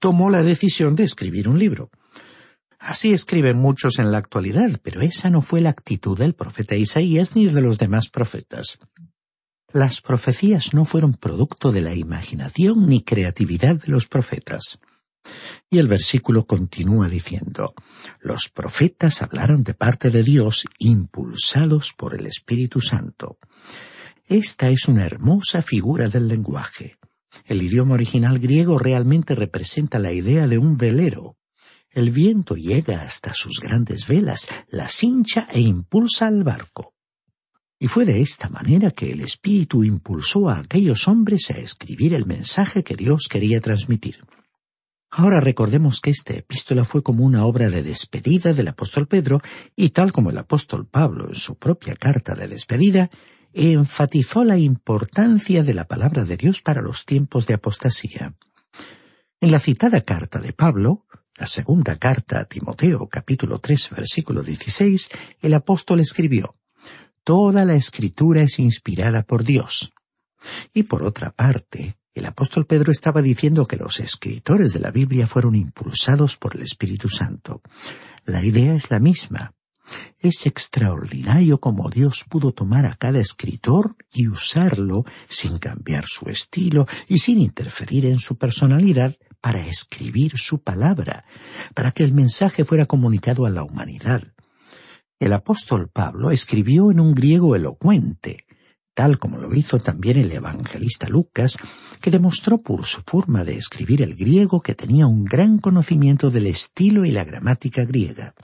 tomó 0.00 0.30
la 0.30 0.42
decisión 0.42 0.96
de 0.96 1.04
escribir 1.04 1.48
un 1.48 1.58
libro. 1.58 1.90
Así 2.78 3.12
escriben 3.12 3.58
muchos 3.58 3.98
en 3.98 4.10
la 4.10 4.18
actualidad, 4.18 4.80
pero 4.82 5.02
esa 5.02 5.28
no 5.28 5.42
fue 5.42 5.60
la 5.60 5.70
actitud 5.70 6.18
del 6.18 6.34
profeta 6.34 6.74
Isaías 6.74 7.36
ni 7.36 7.46
de 7.46 7.60
los 7.60 7.78
demás 7.78 8.08
profetas. 8.08 8.78
Las 9.72 10.02
profecías 10.02 10.74
no 10.74 10.84
fueron 10.84 11.14
producto 11.14 11.72
de 11.72 11.80
la 11.80 11.94
imaginación 11.94 12.86
ni 12.86 13.02
creatividad 13.02 13.76
de 13.76 13.90
los 13.90 14.06
profetas. 14.06 14.78
Y 15.70 15.78
el 15.78 15.88
versículo 15.88 16.46
continúa 16.46 17.08
diciendo, 17.08 17.72
los 18.20 18.50
profetas 18.50 19.22
hablaron 19.22 19.62
de 19.64 19.72
parte 19.72 20.10
de 20.10 20.22
Dios 20.22 20.66
impulsados 20.78 21.94
por 21.96 22.14
el 22.14 22.26
Espíritu 22.26 22.82
Santo. 22.82 23.38
Esta 24.26 24.68
es 24.68 24.88
una 24.88 25.06
hermosa 25.06 25.62
figura 25.62 26.08
del 26.08 26.28
lenguaje. 26.28 26.98
El 27.46 27.62
idioma 27.62 27.94
original 27.94 28.38
griego 28.38 28.78
realmente 28.78 29.34
representa 29.34 29.98
la 29.98 30.12
idea 30.12 30.48
de 30.48 30.58
un 30.58 30.76
velero. 30.76 31.38
El 31.90 32.10
viento 32.10 32.56
llega 32.56 33.00
hasta 33.00 33.32
sus 33.32 33.58
grandes 33.58 34.06
velas, 34.06 34.48
las 34.68 35.02
hincha 35.02 35.48
e 35.50 35.60
impulsa 35.60 36.26
al 36.26 36.44
barco. 36.44 36.92
Y 37.82 37.88
fue 37.88 38.04
de 38.04 38.20
esta 38.20 38.48
manera 38.48 38.92
que 38.92 39.10
el 39.10 39.22
Espíritu 39.22 39.82
impulsó 39.82 40.48
a 40.48 40.60
aquellos 40.60 41.08
hombres 41.08 41.50
a 41.50 41.58
escribir 41.58 42.14
el 42.14 42.26
mensaje 42.26 42.84
que 42.84 42.94
Dios 42.94 43.26
quería 43.28 43.60
transmitir. 43.60 44.24
Ahora 45.10 45.40
recordemos 45.40 46.00
que 46.00 46.10
esta 46.10 46.32
epístola 46.32 46.84
fue 46.84 47.02
como 47.02 47.24
una 47.24 47.44
obra 47.44 47.70
de 47.70 47.82
despedida 47.82 48.52
del 48.52 48.68
apóstol 48.68 49.08
Pedro 49.08 49.40
y 49.74 49.88
tal 49.88 50.12
como 50.12 50.30
el 50.30 50.38
apóstol 50.38 50.86
Pablo 50.86 51.28
en 51.28 51.34
su 51.34 51.56
propia 51.56 51.96
carta 51.96 52.36
de 52.36 52.46
despedida, 52.46 53.10
enfatizó 53.52 54.44
la 54.44 54.58
importancia 54.58 55.64
de 55.64 55.74
la 55.74 55.88
palabra 55.88 56.24
de 56.24 56.36
Dios 56.36 56.62
para 56.62 56.82
los 56.82 57.04
tiempos 57.04 57.48
de 57.48 57.54
apostasía. 57.54 58.36
En 59.40 59.50
la 59.50 59.58
citada 59.58 60.02
carta 60.02 60.38
de 60.38 60.52
Pablo, 60.52 61.04
la 61.36 61.48
segunda 61.48 61.96
carta 61.96 62.38
a 62.38 62.44
Timoteo 62.44 63.08
capítulo 63.08 63.58
3 63.58 63.90
versículo 63.90 64.44
16, 64.44 65.08
el 65.40 65.54
apóstol 65.54 65.98
escribió, 65.98 66.54
Toda 67.24 67.64
la 67.64 67.74
escritura 67.74 68.42
es 68.42 68.58
inspirada 68.58 69.22
por 69.22 69.44
Dios. 69.44 69.92
Y 70.74 70.82
por 70.82 71.04
otra 71.04 71.30
parte, 71.30 71.96
el 72.14 72.26
apóstol 72.26 72.66
Pedro 72.66 72.90
estaba 72.90 73.22
diciendo 73.22 73.66
que 73.66 73.76
los 73.76 74.00
escritores 74.00 74.72
de 74.72 74.80
la 74.80 74.90
Biblia 74.90 75.28
fueron 75.28 75.54
impulsados 75.54 76.36
por 76.36 76.56
el 76.56 76.62
Espíritu 76.62 77.08
Santo. 77.08 77.62
La 78.24 78.44
idea 78.44 78.74
es 78.74 78.90
la 78.90 78.98
misma. 78.98 79.54
Es 80.18 80.46
extraordinario 80.46 81.60
cómo 81.60 81.90
Dios 81.90 82.24
pudo 82.28 82.52
tomar 82.52 82.86
a 82.86 82.96
cada 82.96 83.20
escritor 83.20 83.96
y 84.12 84.28
usarlo 84.28 85.04
sin 85.28 85.58
cambiar 85.58 86.06
su 86.06 86.28
estilo 86.28 86.86
y 87.08 87.18
sin 87.18 87.40
interferir 87.40 88.06
en 88.06 88.18
su 88.18 88.36
personalidad 88.36 89.16
para 89.40 89.66
escribir 89.66 90.38
su 90.38 90.62
palabra, 90.62 91.24
para 91.74 91.92
que 91.92 92.04
el 92.04 92.12
mensaje 92.12 92.64
fuera 92.64 92.86
comunicado 92.86 93.46
a 93.46 93.50
la 93.50 93.64
humanidad. 93.64 94.31
El 95.22 95.34
apóstol 95.34 95.88
Pablo 95.88 96.32
escribió 96.32 96.90
en 96.90 96.98
un 96.98 97.14
griego 97.14 97.54
elocuente, 97.54 98.44
tal 98.92 99.20
como 99.20 99.38
lo 99.38 99.54
hizo 99.54 99.78
también 99.78 100.16
el 100.16 100.32
evangelista 100.32 101.08
Lucas, 101.08 101.58
que 102.00 102.10
demostró 102.10 102.60
por 102.60 102.86
su 102.86 103.02
forma 103.02 103.44
de 103.44 103.54
escribir 103.54 104.02
el 104.02 104.16
griego 104.16 104.60
que 104.60 104.74
tenía 104.74 105.06
un 105.06 105.24
gran 105.24 105.58
conocimiento 105.58 106.32
del 106.32 106.48
estilo 106.48 107.04
y 107.04 107.12
la 107.12 107.22
gramática 107.22 107.84
griega. 107.84 108.34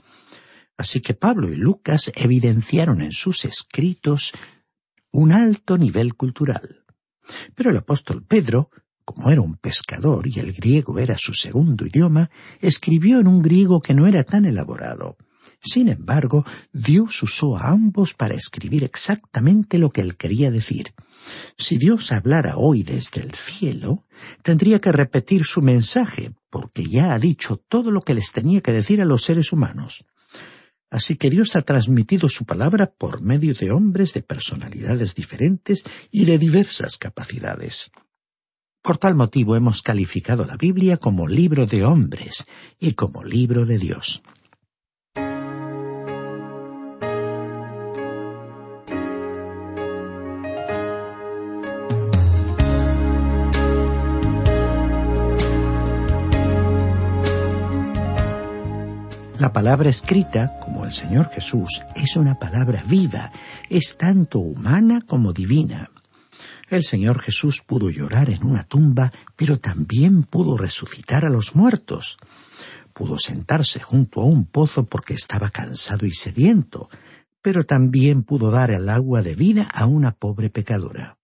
Así 0.77 1.01
que 1.01 1.13
Pablo 1.15 1.51
y 1.51 1.57
Lucas 1.57 2.13
evidenciaron 2.15 3.01
en 3.01 3.11
sus 3.11 3.43
escritos 3.43 4.31
un 5.11 5.33
alto 5.33 5.77
nivel 5.77 6.15
cultural. 6.15 6.85
Pero 7.55 7.71
el 7.71 7.75
apóstol 7.75 8.23
Pedro, 8.23 8.69
como 9.03 9.29
era 9.31 9.41
un 9.41 9.57
pescador 9.57 10.27
y 10.27 10.39
el 10.39 10.53
griego 10.53 10.97
era 10.97 11.17
su 11.17 11.33
segundo 11.33 11.85
idioma, 11.85 12.29
escribió 12.61 13.19
en 13.19 13.27
un 13.27 13.41
griego 13.41 13.81
que 13.81 13.93
no 13.93 14.07
era 14.07 14.23
tan 14.23 14.45
elaborado, 14.45 15.17
sin 15.61 15.89
embargo, 15.89 16.45
Dios 16.71 17.21
usó 17.21 17.57
a 17.57 17.69
ambos 17.69 18.13
para 18.13 18.33
escribir 18.33 18.83
exactamente 18.83 19.77
lo 19.77 19.89
que 19.89 20.01
él 20.01 20.15
quería 20.15 20.51
decir. 20.51 20.93
Si 21.57 21.77
Dios 21.77 22.11
hablara 22.11 22.57
hoy 22.57 22.83
desde 22.83 23.21
el 23.21 23.33
cielo, 23.33 24.05
tendría 24.41 24.79
que 24.79 24.91
repetir 24.91 25.43
su 25.43 25.61
mensaje, 25.61 26.31
porque 26.49 26.85
ya 26.85 27.13
ha 27.13 27.19
dicho 27.19 27.57
todo 27.57 27.91
lo 27.91 28.01
que 28.01 28.13
les 28.13 28.31
tenía 28.31 28.61
que 28.61 28.71
decir 28.71 29.01
a 29.01 29.05
los 29.05 29.23
seres 29.23 29.51
humanos. 29.51 30.05
Así 30.89 31.17
que 31.17 31.29
Dios 31.29 31.55
ha 31.55 31.61
transmitido 31.61 32.29
su 32.29 32.45
palabra 32.45 32.91
por 32.97 33.21
medio 33.21 33.53
de 33.53 33.71
hombres 33.71 34.13
de 34.13 34.23
personalidades 34.23 35.13
diferentes 35.13 35.83
y 36.09 36.25
de 36.25 36.39
diversas 36.39 36.97
capacidades. 36.97 37.91
Por 38.81 38.97
tal 38.97 39.13
motivo 39.13 39.55
hemos 39.55 39.81
calificado 39.81 40.45
la 40.45 40.55
Biblia 40.55 40.97
como 40.97 41.27
libro 41.27 41.65
de 41.65 41.83
hombres 41.83 42.47
y 42.79 42.93
como 42.93 43.23
libro 43.23 43.65
de 43.65 43.77
Dios. 43.77 44.23
La 59.39 59.53
palabra 59.53 59.89
escrita, 59.89 60.59
como 60.59 60.83
el 60.83 60.91
Señor 60.91 61.29
Jesús, 61.29 61.81
es 61.95 62.17
una 62.17 62.37
palabra 62.37 62.83
viva, 62.85 63.31
es 63.69 63.97
tanto 63.97 64.39
humana 64.39 64.99
como 64.99 65.31
divina. 65.31 65.91
El 66.67 66.83
Señor 66.83 67.19
Jesús 67.21 67.61
pudo 67.65 67.89
llorar 67.89 68.29
en 68.29 68.45
una 68.45 68.65
tumba, 68.65 69.13
pero 69.37 69.57
también 69.57 70.23
pudo 70.23 70.57
resucitar 70.57 71.23
a 71.23 71.29
los 71.29 71.55
muertos. 71.55 72.17
Pudo 72.91 73.17
sentarse 73.17 73.79
junto 73.79 74.19
a 74.19 74.25
un 74.25 74.45
pozo 74.45 74.87
porque 74.87 75.13
estaba 75.13 75.49
cansado 75.51 76.05
y 76.05 76.11
sediento, 76.11 76.89
pero 77.41 77.63
también 77.63 78.23
pudo 78.23 78.51
dar 78.51 78.71
el 78.71 78.89
agua 78.89 79.21
de 79.21 79.35
vida 79.35 79.69
a 79.73 79.85
una 79.85 80.11
pobre 80.11 80.49
pecadora. 80.49 81.17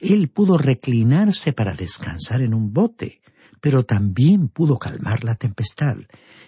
Él 0.00 0.30
pudo 0.30 0.56
reclinarse 0.56 1.52
para 1.52 1.74
descansar 1.74 2.40
en 2.40 2.54
un 2.54 2.72
bote, 2.72 3.20
pero 3.60 3.84
también 3.84 4.48
pudo 4.48 4.78
calmar 4.78 5.22
la 5.22 5.34
tempestad 5.34 5.98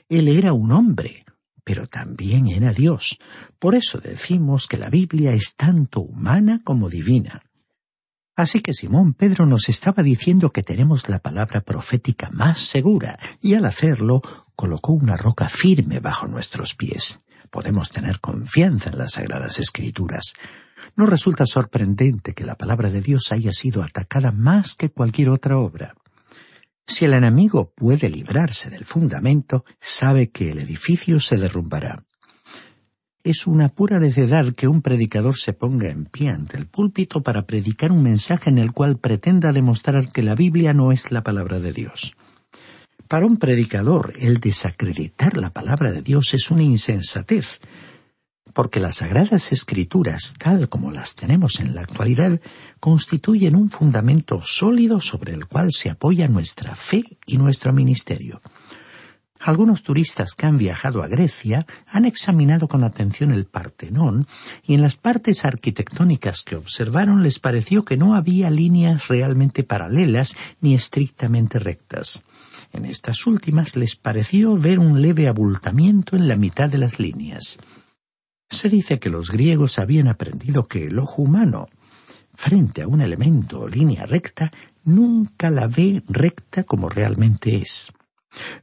él 0.09 0.29
era 0.29 0.53
un 0.53 0.73
hombre, 0.73 1.25
pero 1.64 1.88
también 1.88 2.47
era 2.47 2.73
Dios. 2.73 3.19
Por 3.59 3.75
eso 3.75 3.99
decimos 3.99 4.69
que 4.69 4.79
la 4.79 4.88
Biblia 4.88 5.33
es 5.33 5.57
tanto 5.57 6.01
humana 6.01 6.61
como 6.64 6.88
divina. 6.88 7.42
Así 8.37 8.61
que 8.61 8.75
Simón 8.75 9.14
Pedro 9.14 9.47
nos 9.47 9.69
estaba 9.69 10.03
diciendo 10.03 10.51
que 10.51 10.62
tenemos 10.62 11.09
la 11.09 11.19
palabra 11.19 11.62
profética 11.62 12.31
más 12.31 12.59
segura, 12.59 13.19
y 13.40 13.55
al 13.55 13.64
hacerlo 13.64 14.21
colocó 14.55 14.92
una 14.92 15.16
roca 15.16 15.49
firme 15.49 16.01
bajo 16.01 16.29
nuestros 16.29 16.75
pies. 16.75 17.19
Podemos 17.51 17.90
tener 17.90 18.21
confianza 18.21 18.90
en 18.90 18.99
las 18.99 19.12
Sagradas 19.12 19.59
Escrituras. 19.59 20.35
No 20.97 21.07
resulta 21.07 21.47
sorprendente 21.47 22.35
que 22.35 22.45
la 22.45 22.57
palabra 22.57 22.90
de 22.90 23.01
Dios 23.01 23.33
haya 23.33 23.53
sido 23.53 23.83
atacada 23.83 24.33
más 24.33 24.75
que 24.75 24.90
cualquier 24.90 25.31
otra 25.31 25.59
obra. 25.59 25.95
Si 26.87 27.05
el 27.05 27.14
enemigo 27.14 27.72
puede 27.75 28.09
librarse 28.09 28.70
del 28.70 28.85
fundamento, 28.85 29.64
sabe 29.81 30.31
que 30.31 30.53
el 30.53 30.59
edificio 30.59 31.18
se 31.20 31.37
derrumbará. 31.37 32.05
Es 33.25 33.49
una 33.49 33.70
pura 33.70 33.99
necedad 33.99 34.53
que 34.53 34.68
un 34.68 34.83
predicador 34.83 35.37
se 35.37 35.53
ponga 35.53 35.88
en 35.90 36.05
pie 36.05 36.29
ante 36.29 36.57
el 36.57 36.68
púlpito 36.68 37.25
para 37.25 37.44
predicar 37.44 37.90
un 37.90 38.05
mensaje 38.05 38.51
en 38.51 38.59
el 38.59 38.70
cual 38.70 38.99
pretenda 38.99 39.53
demostrar 39.53 40.12
que 40.12 40.22
la 40.22 40.37
Biblia 40.37 40.72
no 40.72 40.92
es 40.92 41.11
la 41.11 41.25
palabra 41.25 41.59
de 41.59 41.72
Dios. 41.72 42.14
Para 43.09 43.27
un 43.27 43.37
predicador, 43.37 44.12
el 44.20 44.38
desacreditar 44.38 45.37
la 45.37 45.51
palabra 45.51 45.90
de 45.90 46.03
Dios 46.03 46.35
es 46.35 46.53
una 46.53 46.62
insensatez, 46.62 47.61
porque 48.57 48.81
las 48.81 48.97
sagradas 48.97 49.53
escrituras, 49.53 50.33
tal 50.38 50.71
como 50.71 50.90
las 50.90 51.14
tenemos 51.14 51.61
en 51.61 51.75
la 51.75 51.83
actualidad, 51.83 52.40
constituyen 52.81 53.55
un 53.55 53.69
fundamento 53.69 54.40
sólido 54.42 55.03
sobre 55.03 55.35
el 55.35 55.47
cual 55.47 55.73
se 55.73 55.90
apoya 55.90 56.27
nuestra 56.27 56.75
fe 56.75 57.05
y 57.27 57.37
nuestro 57.37 57.75
ministerio. 57.75 58.40
Algunos 59.40 59.83
turistas 59.83 60.33
que 60.33 60.47
han 60.47 60.57
viajado 60.57 61.03
a 61.03 61.07
Grecia 61.07 61.66
han 61.87 62.07
examinado 62.07 62.66
con 62.66 62.83
atención 62.83 63.31
el 63.31 63.45
Partenón 63.45 64.27
y 64.66 64.73
en 64.73 64.81
las 64.81 64.97
partes 64.97 65.45
arquitectónicas 65.45 66.42
que 66.42 66.57
observaron 66.57 67.23
les 67.23 67.38
pareció 67.38 67.85
que 67.85 67.99
no 67.99 68.14
había 68.14 68.49
líneas 68.49 69.09
realmente 69.09 69.64
paralelas 69.64 70.35
ni 70.62 70.73
estrictamente 70.73 71.59
rectas. 71.59 72.23
En 72.73 72.87
estas 72.87 73.27
últimas 73.27 73.77
les 73.77 73.97
pareció 73.97 74.57
ver 74.57 74.79
un 74.79 75.03
leve 75.03 75.29
abultamiento 75.29 76.16
en 76.16 76.27
la 76.27 76.37
mitad 76.37 76.71
de 76.71 76.79
las 76.79 76.99
líneas. 76.99 77.59
Se 78.49 78.69
dice 78.69 78.99
que 78.99 79.11
los 79.11 79.31
griegos 79.31 79.79
habían 79.79 80.09
aprendido 80.09 80.69
que 80.69 80.87
el 80.87 80.99
ojo 80.99 81.23
humano, 81.23 81.69
frente 82.35 82.83
a 82.83 82.89
un 82.89 83.01
elemento 83.01 83.61
o 83.61 83.69
línea 83.69 84.07
recta, 84.07 84.53
nunca 84.85 85.51
la 85.51 85.67
ve 85.67 86.03
recta 86.07 86.65
como 86.65 86.89
realmente 86.89 87.57
es. 87.57 87.93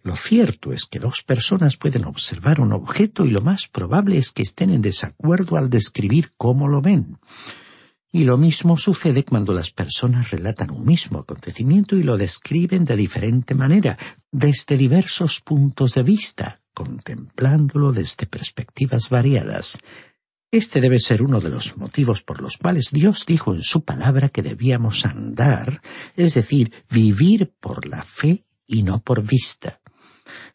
Lo 0.04 0.16
cierto 0.16 0.72
es 0.72 0.86
que 0.86 1.00
dos 1.00 1.24
personas 1.24 1.78
pueden 1.78 2.06
observar 2.06 2.62
un 2.62 2.74
objeto 2.74 3.26
y 3.26 3.32
lo 3.32 3.42
más 3.42 3.68
probable 3.68 4.18
es 4.18 4.32
que 4.32 4.44
estén 4.44 4.70
en 4.70 4.82
desacuerdo 4.82 5.58
al 5.58 5.70
describir 5.70 6.34
cómo 6.38 6.68
lo 6.68 6.82
ven. 6.82 7.18
Y 8.12 8.26
lo 8.26 8.38
mismo 8.38 8.78
sucede 8.78 9.26
cuando 9.26 9.54
las 9.54 9.72
personas 9.72 10.30
relatan 10.30 10.70
un 10.70 10.86
mismo 10.86 11.20
acontecimiento 11.20 11.98
y 11.98 12.04
lo 12.04 12.18
describen 12.18 12.86
de 12.86 12.96
diferente 12.96 13.56
manera, 13.56 13.98
desde 14.32 14.78
diversos 14.78 15.42
puntos 15.42 15.96
de 15.96 16.04
vista, 16.04 16.62
contemplándolo 16.74 17.92
desde 17.92 18.26
perspectivas 18.26 19.10
variadas. 19.10 19.80
Este 20.52 20.82
debe 20.82 21.00
ser 21.00 21.24
uno 21.24 21.40
de 21.40 21.50
los 21.50 21.78
motivos 21.78 22.22
por 22.22 22.42
los 22.42 22.58
cuales 22.58 22.90
Dios 22.92 23.26
dijo 23.26 23.56
en 23.56 23.64
su 23.64 23.84
palabra 23.84 24.30
que 24.30 24.44
debíamos 24.44 25.06
andar, 25.06 25.82
es 26.16 26.36
decir, 26.36 26.72
vivir 26.90 27.54
por 27.60 27.88
la 27.88 28.04
fe 28.04 28.46
y 28.68 28.84
no 28.84 29.02
por 29.02 29.24
vista. 29.24 29.80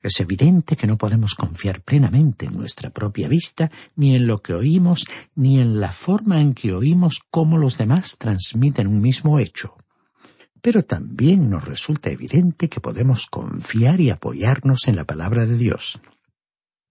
Es 0.03 0.21
evidente 0.21 0.77
que 0.77 0.87
no 0.87 0.97
podemos 0.97 1.35
confiar 1.35 1.83
plenamente 1.83 2.47
en 2.47 2.57
nuestra 2.57 2.91
propia 2.91 3.29
vista, 3.29 3.71
ni 3.97 4.15
en 4.15 4.27
lo 4.27 4.41
que 4.41 4.55
oímos, 4.55 5.07
ni 5.35 5.59
en 5.59 5.81
la 5.81 5.91
forma 5.91 6.41
en 6.41 6.55
que 6.55 6.73
oímos 6.73 7.23
cómo 7.31 7.59
los 7.59 7.79
demás 7.79 8.19
transmiten 8.19 8.87
un 8.87 9.01
mismo 9.01 9.39
hecho. 9.41 9.78
Pero 10.61 10.83
también 10.83 11.51
nos 11.51 11.65
resulta 11.65 12.11
evidente 12.11 12.69
que 12.69 12.81
podemos 12.81 13.27
confiar 13.27 14.01
y 14.01 14.11
apoyarnos 14.11 14.89
en 14.89 14.97
la 14.97 15.05
palabra 15.05 15.47
de 15.47 15.57
Dios. 15.57 16.01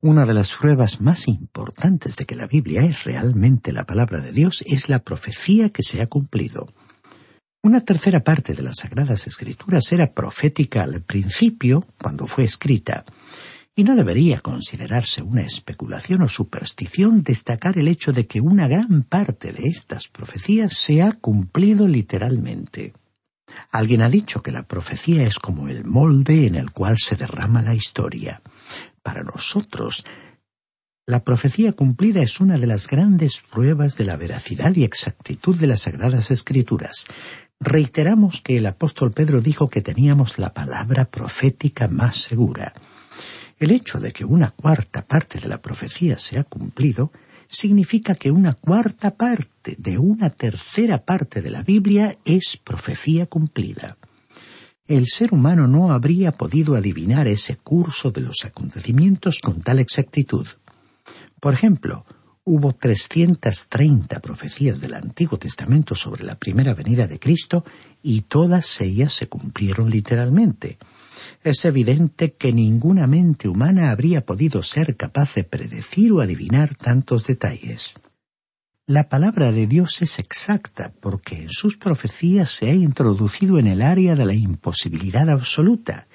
Una 0.01 0.25
de 0.25 0.33
las 0.33 0.51
pruebas 0.55 1.01
más 1.01 1.27
importantes 1.27 2.17
de 2.17 2.25
que 2.25 2.35
la 2.35 2.45
Biblia 2.45 2.83
es 2.83 3.03
realmente 3.03 3.71
la 3.73 3.85
palabra 3.85 4.21
de 4.21 4.31
Dios 4.31 4.63
es 4.67 4.89
la 4.89 4.99
profecía 4.99 5.69
que 5.69 5.81
se 5.81 6.01
ha 6.01 6.07
cumplido. 6.07 6.67
Una 7.63 7.81
tercera 7.81 8.23
parte 8.23 8.53
de 8.53 8.61
las 8.61 8.77
Sagradas 8.77 9.25
Escrituras 9.25 9.91
era 9.91 10.13
profética 10.13 10.83
al 10.83 11.01
principio, 11.01 11.83
cuando 11.99 12.27
fue 12.27 12.43
escrita, 12.43 13.05
y 13.75 13.83
no 13.83 13.95
debería 13.95 14.39
considerarse 14.39 15.21
una 15.21 15.41
especulación 15.41 16.21
o 16.21 16.27
superstición 16.27 17.23
destacar 17.23 17.77
el 17.77 17.87
hecho 17.87 18.13
de 18.13 18.27
que 18.27 18.39
una 18.39 18.67
gran 18.67 19.03
parte 19.03 19.51
de 19.51 19.67
estas 19.67 20.07
profecías 20.07 20.77
se 20.77 21.01
ha 21.01 21.11
cumplido 21.11 21.87
literalmente. 21.87 22.93
Alguien 23.71 24.01
ha 24.01 24.09
dicho 24.09 24.41
que 24.41 24.51
la 24.51 24.63
profecía 24.63 25.23
es 25.23 25.39
como 25.39 25.67
el 25.67 25.85
molde 25.85 26.47
en 26.47 26.55
el 26.55 26.71
cual 26.71 26.97
se 26.97 27.15
derrama 27.15 27.61
la 27.61 27.75
historia. 27.75 28.41
Para 29.03 29.23
nosotros, 29.23 30.03
la 31.05 31.23
profecía 31.23 31.71
cumplida 31.71 32.21
es 32.21 32.41
una 32.41 32.57
de 32.57 32.67
las 32.67 32.87
grandes 32.87 33.39
pruebas 33.39 33.95
de 33.95 34.03
la 34.03 34.17
veracidad 34.17 34.75
y 34.75 34.83
exactitud 34.83 35.57
de 35.57 35.67
las 35.67 35.83
Sagradas 35.83 36.31
Escrituras. 36.31 37.05
Reiteramos 37.59 38.41
que 38.41 38.57
el 38.57 38.65
apóstol 38.65 39.11
Pedro 39.11 39.39
dijo 39.39 39.69
que 39.69 39.81
teníamos 39.81 40.37
la 40.37 40.53
palabra 40.53 41.05
profética 41.05 41.87
más 41.87 42.17
segura. 42.17 42.73
El 43.57 43.71
hecho 43.71 43.99
de 43.99 44.11
que 44.11 44.25
una 44.25 44.51
cuarta 44.51 45.01
parte 45.01 45.39
de 45.39 45.47
la 45.47 45.61
profecía 45.61 46.17
se 46.17 46.39
ha 46.39 46.43
cumplido 46.43 47.11
significa 47.49 48.15
que 48.15 48.31
una 48.31 48.53
cuarta 48.53 49.15
parte 49.15 49.75
de 49.77 49.97
una 49.97 50.29
tercera 50.29 51.03
parte 51.03 51.41
de 51.41 51.49
la 51.49 51.63
Biblia 51.63 52.17
es 52.25 52.57
profecía 52.57 53.25
cumplida. 53.25 53.97
El 54.87 55.07
ser 55.07 55.33
humano 55.33 55.67
no 55.67 55.91
habría 55.91 56.31
podido 56.31 56.75
adivinar 56.75 57.27
ese 57.27 57.57
curso 57.57 58.11
de 58.11 58.21
los 58.21 58.45
acontecimientos 58.45 59.39
con 59.39 59.61
tal 59.61 59.79
exactitud. 59.79 60.47
Por 61.41 61.53
ejemplo, 61.53 62.05
hubo 62.45 62.73
330 62.73 64.21
profecías 64.21 64.79
del 64.79 64.93
Antiguo 64.93 65.37
Testamento 65.37 65.95
sobre 65.95 66.23
la 66.23 66.35
primera 66.35 66.73
venida 66.73 67.05
de 67.05 67.19
Cristo 67.19 67.65
y 68.01 68.21
todas 68.21 68.79
ellas 68.79 69.11
se 69.11 69.27
cumplieron 69.27 69.89
literalmente. 69.89 70.77
Es 71.43 71.65
evidente 71.65 72.33
que 72.33 72.53
ninguna 72.53 73.07
mente 73.07 73.47
humana 73.47 73.91
habría 73.91 74.25
podido 74.25 74.63
ser 74.63 74.95
capaz 74.95 75.33
de 75.35 75.43
predecir 75.43 76.11
o 76.11 76.21
adivinar 76.21 76.75
tantos 76.75 77.25
detalles. 77.25 77.99
La 78.85 79.09
palabra 79.09 79.51
de 79.51 79.67
Dios 79.67 80.01
es 80.01 80.17
exacta 80.17 80.93
porque 81.01 81.41
en 81.43 81.49
sus 81.49 81.75
profecías 81.75 82.49
se 82.49 82.69
ha 82.69 82.73
introducido 82.73 83.59
en 83.59 83.67
el 83.67 83.81
área 83.81 84.15
de 84.15 84.25
la 84.25 84.33
imposibilidad 84.33 85.29
absoluta, 85.29 86.07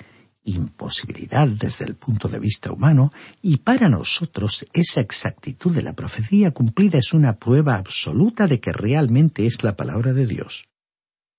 imposibilidad 0.45 1.47
desde 1.49 1.85
el 1.85 1.97
punto 1.97 2.29
de 2.29 2.38
vista 2.38 2.73
humano, 2.73 3.12
y 3.43 3.59
para 3.59 3.91
nosotros 3.91 4.67
esa 4.73 5.03
exactitud 5.03 5.75
de 5.75 5.83
la 5.83 5.93
profecía 5.93 6.53
cumplida 6.53 6.99
es 6.99 7.12
una 7.12 7.35
prueba 7.35 7.77
absoluta 7.77 8.47
de 8.47 8.59
que 8.59 8.73
realmente 8.73 9.47
es 9.47 9.62
la 9.62 9.77
palabra 9.77 10.15
de 10.15 10.27
Dios. 10.27 10.65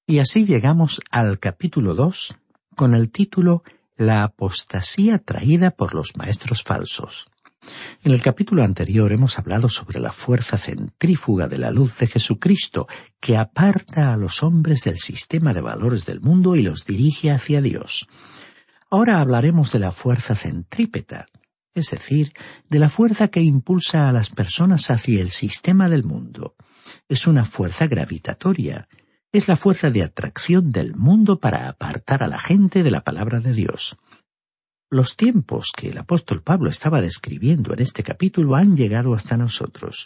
Y 0.06 0.20
así 0.20 0.46
llegamos 0.46 1.02
al 1.10 1.40
capítulo 1.40 1.96
2 1.96 2.36
con 2.76 2.94
el 2.94 3.10
título 3.12 3.64
La 3.96 4.24
apostasía 4.24 5.20
traída 5.20 5.72
por 5.72 5.94
los 5.94 6.16
maestros 6.16 6.64
falsos. 6.64 7.28
En 8.04 8.12
el 8.12 8.22
capítulo 8.22 8.64
anterior 8.64 9.12
hemos 9.12 9.40
hablado 9.40 9.70
sobre 9.70 10.00
la 10.00 10.12
fuerza 10.12 10.58
centrífuga 10.58 11.48
de 11.48 11.58
la 11.58 11.72
luz 11.72 11.98
de 11.98 12.08
Jesucristo, 12.08 12.88
que 13.20 13.38
aparta 13.38 14.14
a 14.14 14.18
los 14.18 14.44
hombres 14.44 14.84
del 14.84 14.98
sistema 14.98 15.54
de 15.54 15.62
valores 15.62 16.06
del 16.06 16.20
mundo 16.20 16.56
y 16.56 16.62
los 16.62 16.86
dirige 16.86 17.32
hacia 17.32 17.62
Dios. 17.62 18.08
Ahora 18.90 19.22
hablaremos 19.22 19.72
de 19.72 19.80
la 19.80 19.92
fuerza 19.92 20.36
centrípeta, 20.36 21.28
es 21.74 21.92
decir, 21.92 22.34
de 22.70 22.80
la 22.80 22.90
fuerza 22.90 23.30
que 23.30 23.42
impulsa 23.42 24.10
a 24.10 24.12
las 24.12 24.30
personas 24.30 24.92
hacia 24.92 25.22
el 25.22 25.30
sistema 25.30 25.90
del 25.90 26.04
mundo. 26.04 26.56
Es 27.08 27.26
una 27.26 27.46
fuerza 27.46 27.88
gravitatoria, 27.88 28.88
es 29.34 29.48
la 29.48 29.58
fuerza 29.58 29.90
de 29.90 30.04
atracción 30.04 30.72
del 30.72 30.96
mundo 30.96 31.40
para 31.40 31.68
apartar 31.68 32.22
a 32.22 32.28
la 32.28 32.38
gente 32.38 32.84
de 32.84 32.92
la 32.92 33.04
palabra 33.04 33.40
de 33.40 33.52
Dios. 33.54 33.98
Los 34.92 35.18
tiempos 35.18 35.72
que 35.76 35.90
el 35.90 35.98
apóstol 35.98 36.44
Pablo 36.44 36.70
estaba 36.70 37.02
describiendo 37.02 37.74
en 37.74 37.82
este 37.82 38.04
capítulo 38.04 38.56
han 38.56 38.78
llegado 38.78 39.16
hasta 39.16 39.36
nosotros. 39.36 40.06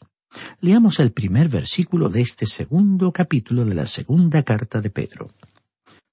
Leamos 0.61 1.01
el 1.01 1.11
primer 1.11 1.49
versículo 1.49 2.07
de 2.07 2.21
este 2.21 2.45
segundo 2.45 3.11
capítulo 3.11 3.65
de 3.65 3.75
la 3.75 3.85
segunda 3.85 4.43
carta 4.43 4.79
de 4.79 4.91
Pedro. 4.91 5.29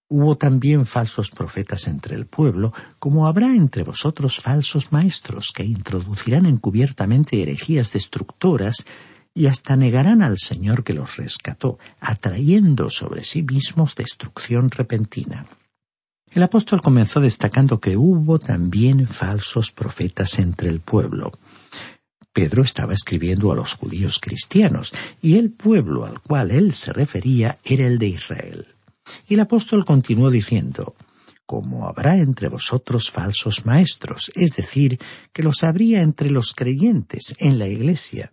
Hubo 0.09 0.37
también 0.37 0.85
falsos 0.85 1.31
profetas 1.31 1.87
entre 1.87 2.16
el 2.16 2.27
pueblo, 2.27 2.72
como 2.98 3.29
habrá 3.29 3.55
entre 3.55 3.85
vosotros 3.85 4.40
falsos 4.40 4.90
maestros 4.90 5.53
que 5.53 5.62
introducirán 5.62 6.46
encubiertamente 6.46 7.40
herejías 7.40 7.92
destructoras 7.92 8.85
y 9.34 9.46
hasta 9.46 9.76
negarán 9.76 10.22
al 10.22 10.38
Señor 10.38 10.84
que 10.84 10.94
los 10.94 11.16
rescató, 11.16 11.78
atrayendo 11.98 12.88
sobre 12.88 13.24
sí 13.24 13.42
mismos 13.42 13.96
destrucción 13.96 14.70
repentina. 14.70 15.46
El 16.30 16.42
apóstol 16.44 16.80
comenzó 16.80 17.20
destacando 17.20 17.80
que 17.80 17.96
hubo 17.96 18.38
también 18.38 19.06
falsos 19.06 19.72
profetas 19.72 20.38
entre 20.38 20.68
el 20.68 20.80
pueblo. 20.80 21.32
Pedro 22.32 22.62
estaba 22.62 22.94
escribiendo 22.94 23.52
a 23.52 23.54
los 23.54 23.74
judíos 23.74 24.18
cristianos, 24.20 24.92
y 25.22 25.36
el 25.36 25.50
pueblo 25.50 26.04
al 26.04 26.20
cual 26.20 26.50
él 26.50 26.72
se 26.72 26.92
refería 26.92 27.58
era 27.64 27.86
el 27.86 27.98
de 27.98 28.08
Israel. 28.08 28.66
Y 29.28 29.34
el 29.34 29.40
apóstol 29.40 29.84
continuó 29.84 30.30
diciendo, 30.30 30.96
como 31.46 31.86
habrá 31.86 32.16
entre 32.16 32.48
vosotros 32.48 33.10
falsos 33.10 33.66
maestros, 33.66 34.32
es 34.34 34.56
decir, 34.56 34.98
que 35.32 35.42
los 35.42 35.62
habría 35.62 36.02
entre 36.02 36.30
los 36.30 36.54
creyentes 36.54 37.34
en 37.38 37.58
la 37.58 37.68
Iglesia. 37.68 38.32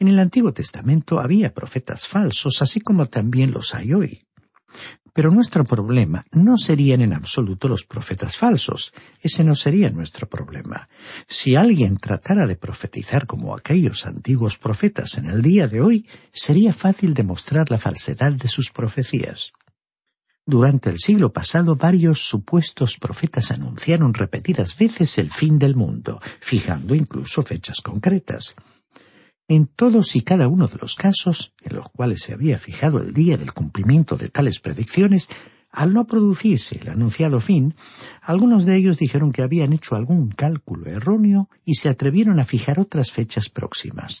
En 0.00 0.06
el 0.08 0.18
Antiguo 0.20 0.52
Testamento 0.52 1.18
había 1.18 1.52
profetas 1.52 2.06
falsos, 2.06 2.62
así 2.62 2.80
como 2.80 3.06
también 3.06 3.50
los 3.50 3.74
hay 3.74 3.92
hoy. 3.92 4.22
Pero 5.12 5.32
nuestro 5.32 5.64
problema 5.64 6.24
no 6.30 6.56
serían 6.56 7.00
en 7.00 7.12
absoluto 7.12 7.66
los 7.66 7.84
profetas 7.84 8.36
falsos, 8.36 8.92
ese 9.20 9.42
no 9.42 9.56
sería 9.56 9.90
nuestro 9.90 10.28
problema. 10.28 10.88
Si 11.26 11.56
alguien 11.56 11.96
tratara 11.96 12.46
de 12.46 12.54
profetizar 12.54 13.26
como 13.26 13.56
aquellos 13.56 14.06
antiguos 14.06 14.56
profetas 14.56 15.18
en 15.18 15.26
el 15.26 15.42
día 15.42 15.66
de 15.66 15.80
hoy, 15.80 16.06
sería 16.32 16.72
fácil 16.72 17.14
demostrar 17.14 17.68
la 17.68 17.78
falsedad 17.78 18.32
de 18.32 18.46
sus 18.46 18.70
profecías. 18.70 19.52
Durante 20.46 20.90
el 20.90 20.98
siglo 20.98 21.32
pasado 21.32 21.74
varios 21.74 22.20
supuestos 22.20 22.96
profetas 22.96 23.50
anunciaron 23.50 24.14
repetidas 24.14 24.78
veces 24.78 25.18
el 25.18 25.32
fin 25.32 25.58
del 25.58 25.74
mundo, 25.74 26.20
fijando 26.40 26.94
incluso 26.94 27.42
fechas 27.42 27.80
concretas. 27.80 28.54
En 29.50 29.66
todos 29.66 30.14
y 30.14 30.20
cada 30.20 30.46
uno 30.46 30.68
de 30.68 30.76
los 30.76 30.94
casos 30.94 31.54
en 31.62 31.76
los 31.76 31.88
cuales 31.88 32.20
se 32.20 32.34
había 32.34 32.58
fijado 32.58 33.00
el 33.00 33.14
día 33.14 33.38
del 33.38 33.54
cumplimiento 33.54 34.18
de 34.18 34.28
tales 34.28 34.60
predicciones, 34.60 35.30
al 35.70 35.94
no 35.94 36.06
producirse 36.06 36.78
el 36.82 36.90
anunciado 36.90 37.40
fin, 37.40 37.74
algunos 38.20 38.66
de 38.66 38.76
ellos 38.76 38.98
dijeron 38.98 39.32
que 39.32 39.40
habían 39.40 39.72
hecho 39.72 39.96
algún 39.96 40.28
cálculo 40.28 40.90
erróneo 40.90 41.48
y 41.64 41.76
se 41.76 41.88
atrevieron 41.88 42.40
a 42.40 42.44
fijar 42.44 42.78
otras 42.78 43.10
fechas 43.10 43.48
próximas. 43.48 44.20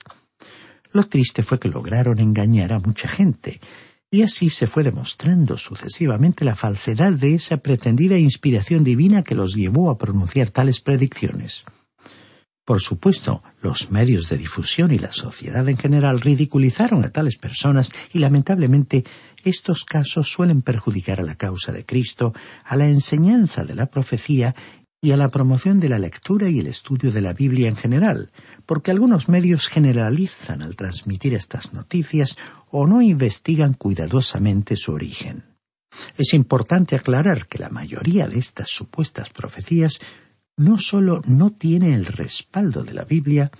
Lo 0.92 1.04
triste 1.04 1.42
fue 1.42 1.58
que 1.58 1.68
lograron 1.68 2.18
engañar 2.20 2.72
a 2.72 2.80
mucha 2.80 3.06
gente, 3.06 3.60
y 4.10 4.22
así 4.22 4.48
se 4.48 4.66
fue 4.66 4.82
demostrando 4.82 5.58
sucesivamente 5.58 6.46
la 6.46 6.56
falsedad 6.56 7.12
de 7.12 7.34
esa 7.34 7.58
pretendida 7.58 8.16
inspiración 8.16 8.82
divina 8.82 9.22
que 9.22 9.34
los 9.34 9.54
llevó 9.54 9.90
a 9.90 9.98
pronunciar 9.98 10.48
tales 10.48 10.80
predicciones. 10.80 11.64
Por 12.68 12.82
supuesto, 12.82 13.42
los 13.62 13.90
medios 13.90 14.28
de 14.28 14.36
difusión 14.36 14.92
y 14.92 14.98
la 14.98 15.10
sociedad 15.10 15.66
en 15.70 15.78
general 15.78 16.20
ridiculizaron 16.20 17.02
a 17.02 17.08
tales 17.08 17.38
personas 17.38 17.94
y 18.12 18.18
lamentablemente 18.18 19.04
estos 19.42 19.86
casos 19.86 20.30
suelen 20.30 20.60
perjudicar 20.60 21.18
a 21.18 21.22
la 21.22 21.36
causa 21.36 21.72
de 21.72 21.86
Cristo, 21.86 22.34
a 22.64 22.76
la 22.76 22.86
enseñanza 22.86 23.64
de 23.64 23.74
la 23.74 23.86
profecía 23.86 24.54
y 25.00 25.12
a 25.12 25.16
la 25.16 25.30
promoción 25.30 25.80
de 25.80 25.88
la 25.88 25.98
lectura 25.98 26.50
y 26.50 26.58
el 26.58 26.66
estudio 26.66 27.10
de 27.10 27.22
la 27.22 27.32
Biblia 27.32 27.70
en 27.70 27.76
general, 27.76 28.32
porque 28.66 28.90
algunos 28.90 29.30
medios 29.30 29.66
generalizan 29.66 30.60
al 30.60 30.76
transmitir 30.76 31.32
estas 31.32 31.72
noticias 31.72 32.36
o 32.70 32.86
no 32.86 33.00
investigan 33.00 33.72
cuidadosamente 33.72 34.76
su 34.76 34.92
origen. 34.92 35.56
Es 36.18 36.34
importante 36.34 36.96
aclarar 36.96 37.46
que 37.46 37.56
la 37.56 37.70
mayoría 37.70 38.28
de 38.28 38.38
estas 38.38 38.68
supuestas 38.68 39.30
profecías 39.30 40.00
no 40.58 40.76
sólo 40.76 41.22
no 41.26 41.50
tiene 41.50 41.94
el 41.94 42.04
respaldo 42.04 42.84
de 42.84 42.92
la 42.92 43.04
Biblia, 43.04 43.50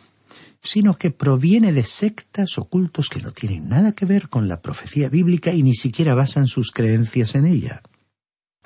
sino 0.61 0.95
que 0.95 1.11
proviene 1.11 1.73
de 1.73 1.85
sectas 1.85 2.59
ocultos 2.59 3.09
que 3.09 3.23
no 3.23 3.33
tienen 3.33 3.69
nada 3.69 3.93
que 3.93 4.05
ver 4.05 4.29
con 4.29 4.49
la 4.49 4.61
profecía 4.61 5.09
bíblica 5.09 5.53
y 5.55 5.63
ni 5.63 5.75
siquiera 5.75 6.15
basan 6.15 6.49
sus 6.49 6.73
creencias 6.73 7.35
en 7.35 7.47
ella. 7.47 7.83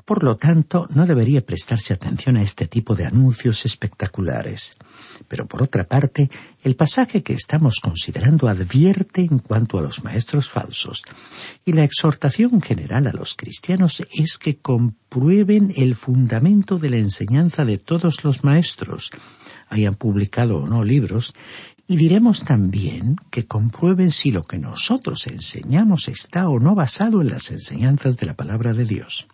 Por 0.05 0.25
lo 0.25 0.37
tanto, 0.37 0.89
no 0.95 1.07
debería 1.07 1.47
prestarse 1.47 1.95
atención 1.95 2.37
a 2.37 2.43
este 2.43 2.67
tipo 2.67 2.95
de 2.95 3.07
anuncios 3.07 3.65
espectaculares. 3.65 4.75
Pero 5.29 5.47
por 5.47 5.63
otra 5.63 5.85
parte, 5.85 6.29
el 6.63 6.75
pasaje 6.75 7.23
que 7.23 7.35
estamos 7.35 7.79
considerando 7.81 8.49
advierte 8.49 9.23
en 9.23 9.39
cuanto 9.39 9.79
a 9.79 9.83
los 9.83 10.03
maestros 10.03 10.49
falsos, 10.49 11.03
y 11.65 11.73
la 11.73 11.85
exhortación 11.85 12.61
general 12.61 13.07
a 13.07 13.13
los 13.13 13.35
cristianos 13.35 14.03
es 14.13 14.39
que 14.39 14.57
comprueben 14.57 15.73
el 15.77 15.95
fundamento 15.95 16.79
de 16.79 16.91
la 16.91 16.99
enseñanza 16.99 17.65
de 17.65 17.79
todos 17.79 18.25
los 18.25 18.43
maestros, 18.43 19.11
hayan 19.69 19.95
publicado 19.95 20.59
o 20.59 20.67
no 20.67 20.83
libros, 20.83 21.33
y 21.87 21.97
diremos 21.97 22.45
también 22.45 23.17
que 23.31 23.47
comprueben 23.47 24.13
si 24.13 24.31
lo 24.31 24.45
que 24.45 24.59
nosotros 24.59 25.27
enseñamos 25.27 26.09
está 26.09 26.49
o 26.49 26.59
no 26.59 26.75
basado 26.75 27.21
en 27.21 27.31
las 27.31 27.51
enseñanzas 27.51 28.17
de 28.17 28.27
la 28.27 28.35
palabra 28.35 28.73
de 28.73 28.85
Dios. 28.85 29.27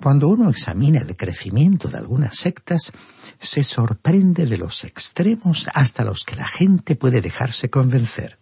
Cuando 0.00 0.28
uno 0.28 0.50
examina 0.50 1.00
el 1.00 1.16
crecimiento 1.16 1.88
de 1.88 1.98
algunas 1.98 2.36
sectas, 2.36 2.92
se 3.40 3.62
sorprende 3.62 4.46
de 4.46 4.58
los 4.58 4.84
extremos 4.84 5.68
hasta 5.74 6.04
los 6.04 6.24
que 6.24 6.36
la 6.36 6.46
gente 6.46 6.96
puede 6.96 7.20
dejarse 7.20 7.70
convencer. 7.70 8.38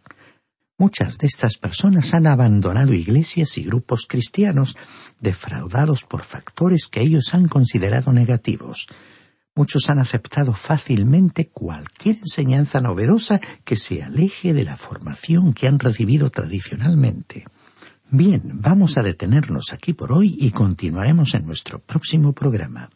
Muchas 0.78 1.18
de 1.18 1.26
estas 1.26 1.58
personas 1.58 2.14
han 2.14 2.26
abandonado 2.26 2.94
iglesias 2.94 3.58
y 3.58 3.64
grupos 3.64 4.06
cristianos, 4.08 4.76
defraudados 5.20 6.04
por 6.04 6.24
factores 6.24 6.88
que 6.88 7.02
ellos 7.02 7.34
han 7.34 7.48
considerado 7.48 8.14
negativos. 8.14 8.86
Muchos 9.54 9.90
han 9.90 9.98
aceptado 9.98 10.54
fácilmente 10.54 11.48
cualquier 11.48 12.16
enseñanza 12.16 12.80
novedosa 12.80 13.42
que 13.64 13.76
se 13.76 14.02
aleje 14.02 14.54
de 14.54 14.64
la 14.64 14.78
formación 14.78 15.52
que 15.52 15.68
han 15.68 15.78
recibido 15.78 16.30
tradicionalmente. 16.30 17.44
Bien, 18.12 18.42
vamos 18.44 18.98
a 18.98 19.04
detenernos 19.04 19.72
aquí 19.72 19.92
por 19.92 20.10
hoy 20.10 20.36
y 20.36 20.50
continuaremos 20.50 21.34
en 21.34 21.46
nuestro 21.46 21.78
próximo 21.78 22.32
programa. 22.32 22.90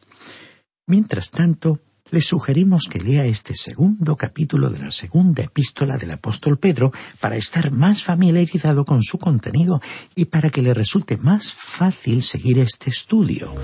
Mientras 0.88 1.31
tanto, 1.31 1.81
le 2.11 2.20
sugerimos 2.20 2.88
que 2.90 2.98
lea 2.98 3.24
este 3.24 3.55
segundo 3.55 4.16
capítulo 4.16 4.70
de 4.70 4.81
la 4.81 4.90
segunda 4.90 5.44
epístola 5.44 5.98
del 5.98 6.11
apóstol 6.11 6.59
Pedro 6.59 6.92
para 7.20 7.37
estar 7.37 7.70
más 7.70 8.03
familiarizado 8.03 8.85
con 8.85 9.05
su 9.05 9.18
contenido 9.18 9.81
y 10.16 10.24
para 10.24 10.50
que 10.50 10.62
le 10.62 10.74
resulte 10.74 11.16
más 11.16 11.53
fácil 11.53 12.20
seguir 12.20 12.59
este 12.59 12.90
estudio. 12.90 13.55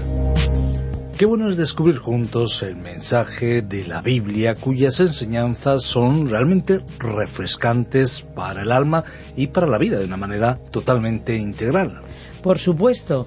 Qué 1.20 1.26
bueno 1.26 1.50
es 1.50 1.58
descubrir 1.58 1.98
juntos 1.98 2.62
el 2.62 2.76
mensaje 2.76 3.60
de 3.60 3.84
la 3.86 4.00
Biblia 4.00 4.54
cuyas 4.54 5.00
enseñanzas 5.00 5.82
son 5.82 6.30
realmente 6.30 6.80
refrescantes 6.98 8.22
para 8.22 8.62
el 8.62 8.72
alma 8.72 9.04
y 9.36 9.48
para 9.48 9.66
la 9.66 9.76
vida 9.76 9.98
de 9.98 10.06
una 10.06 10.16
manera 10.16 10.54
totalmente 10.54 11.36
integral. 11.36 12.00
Por 12.42 12.58
supuesto. 12.58 13.26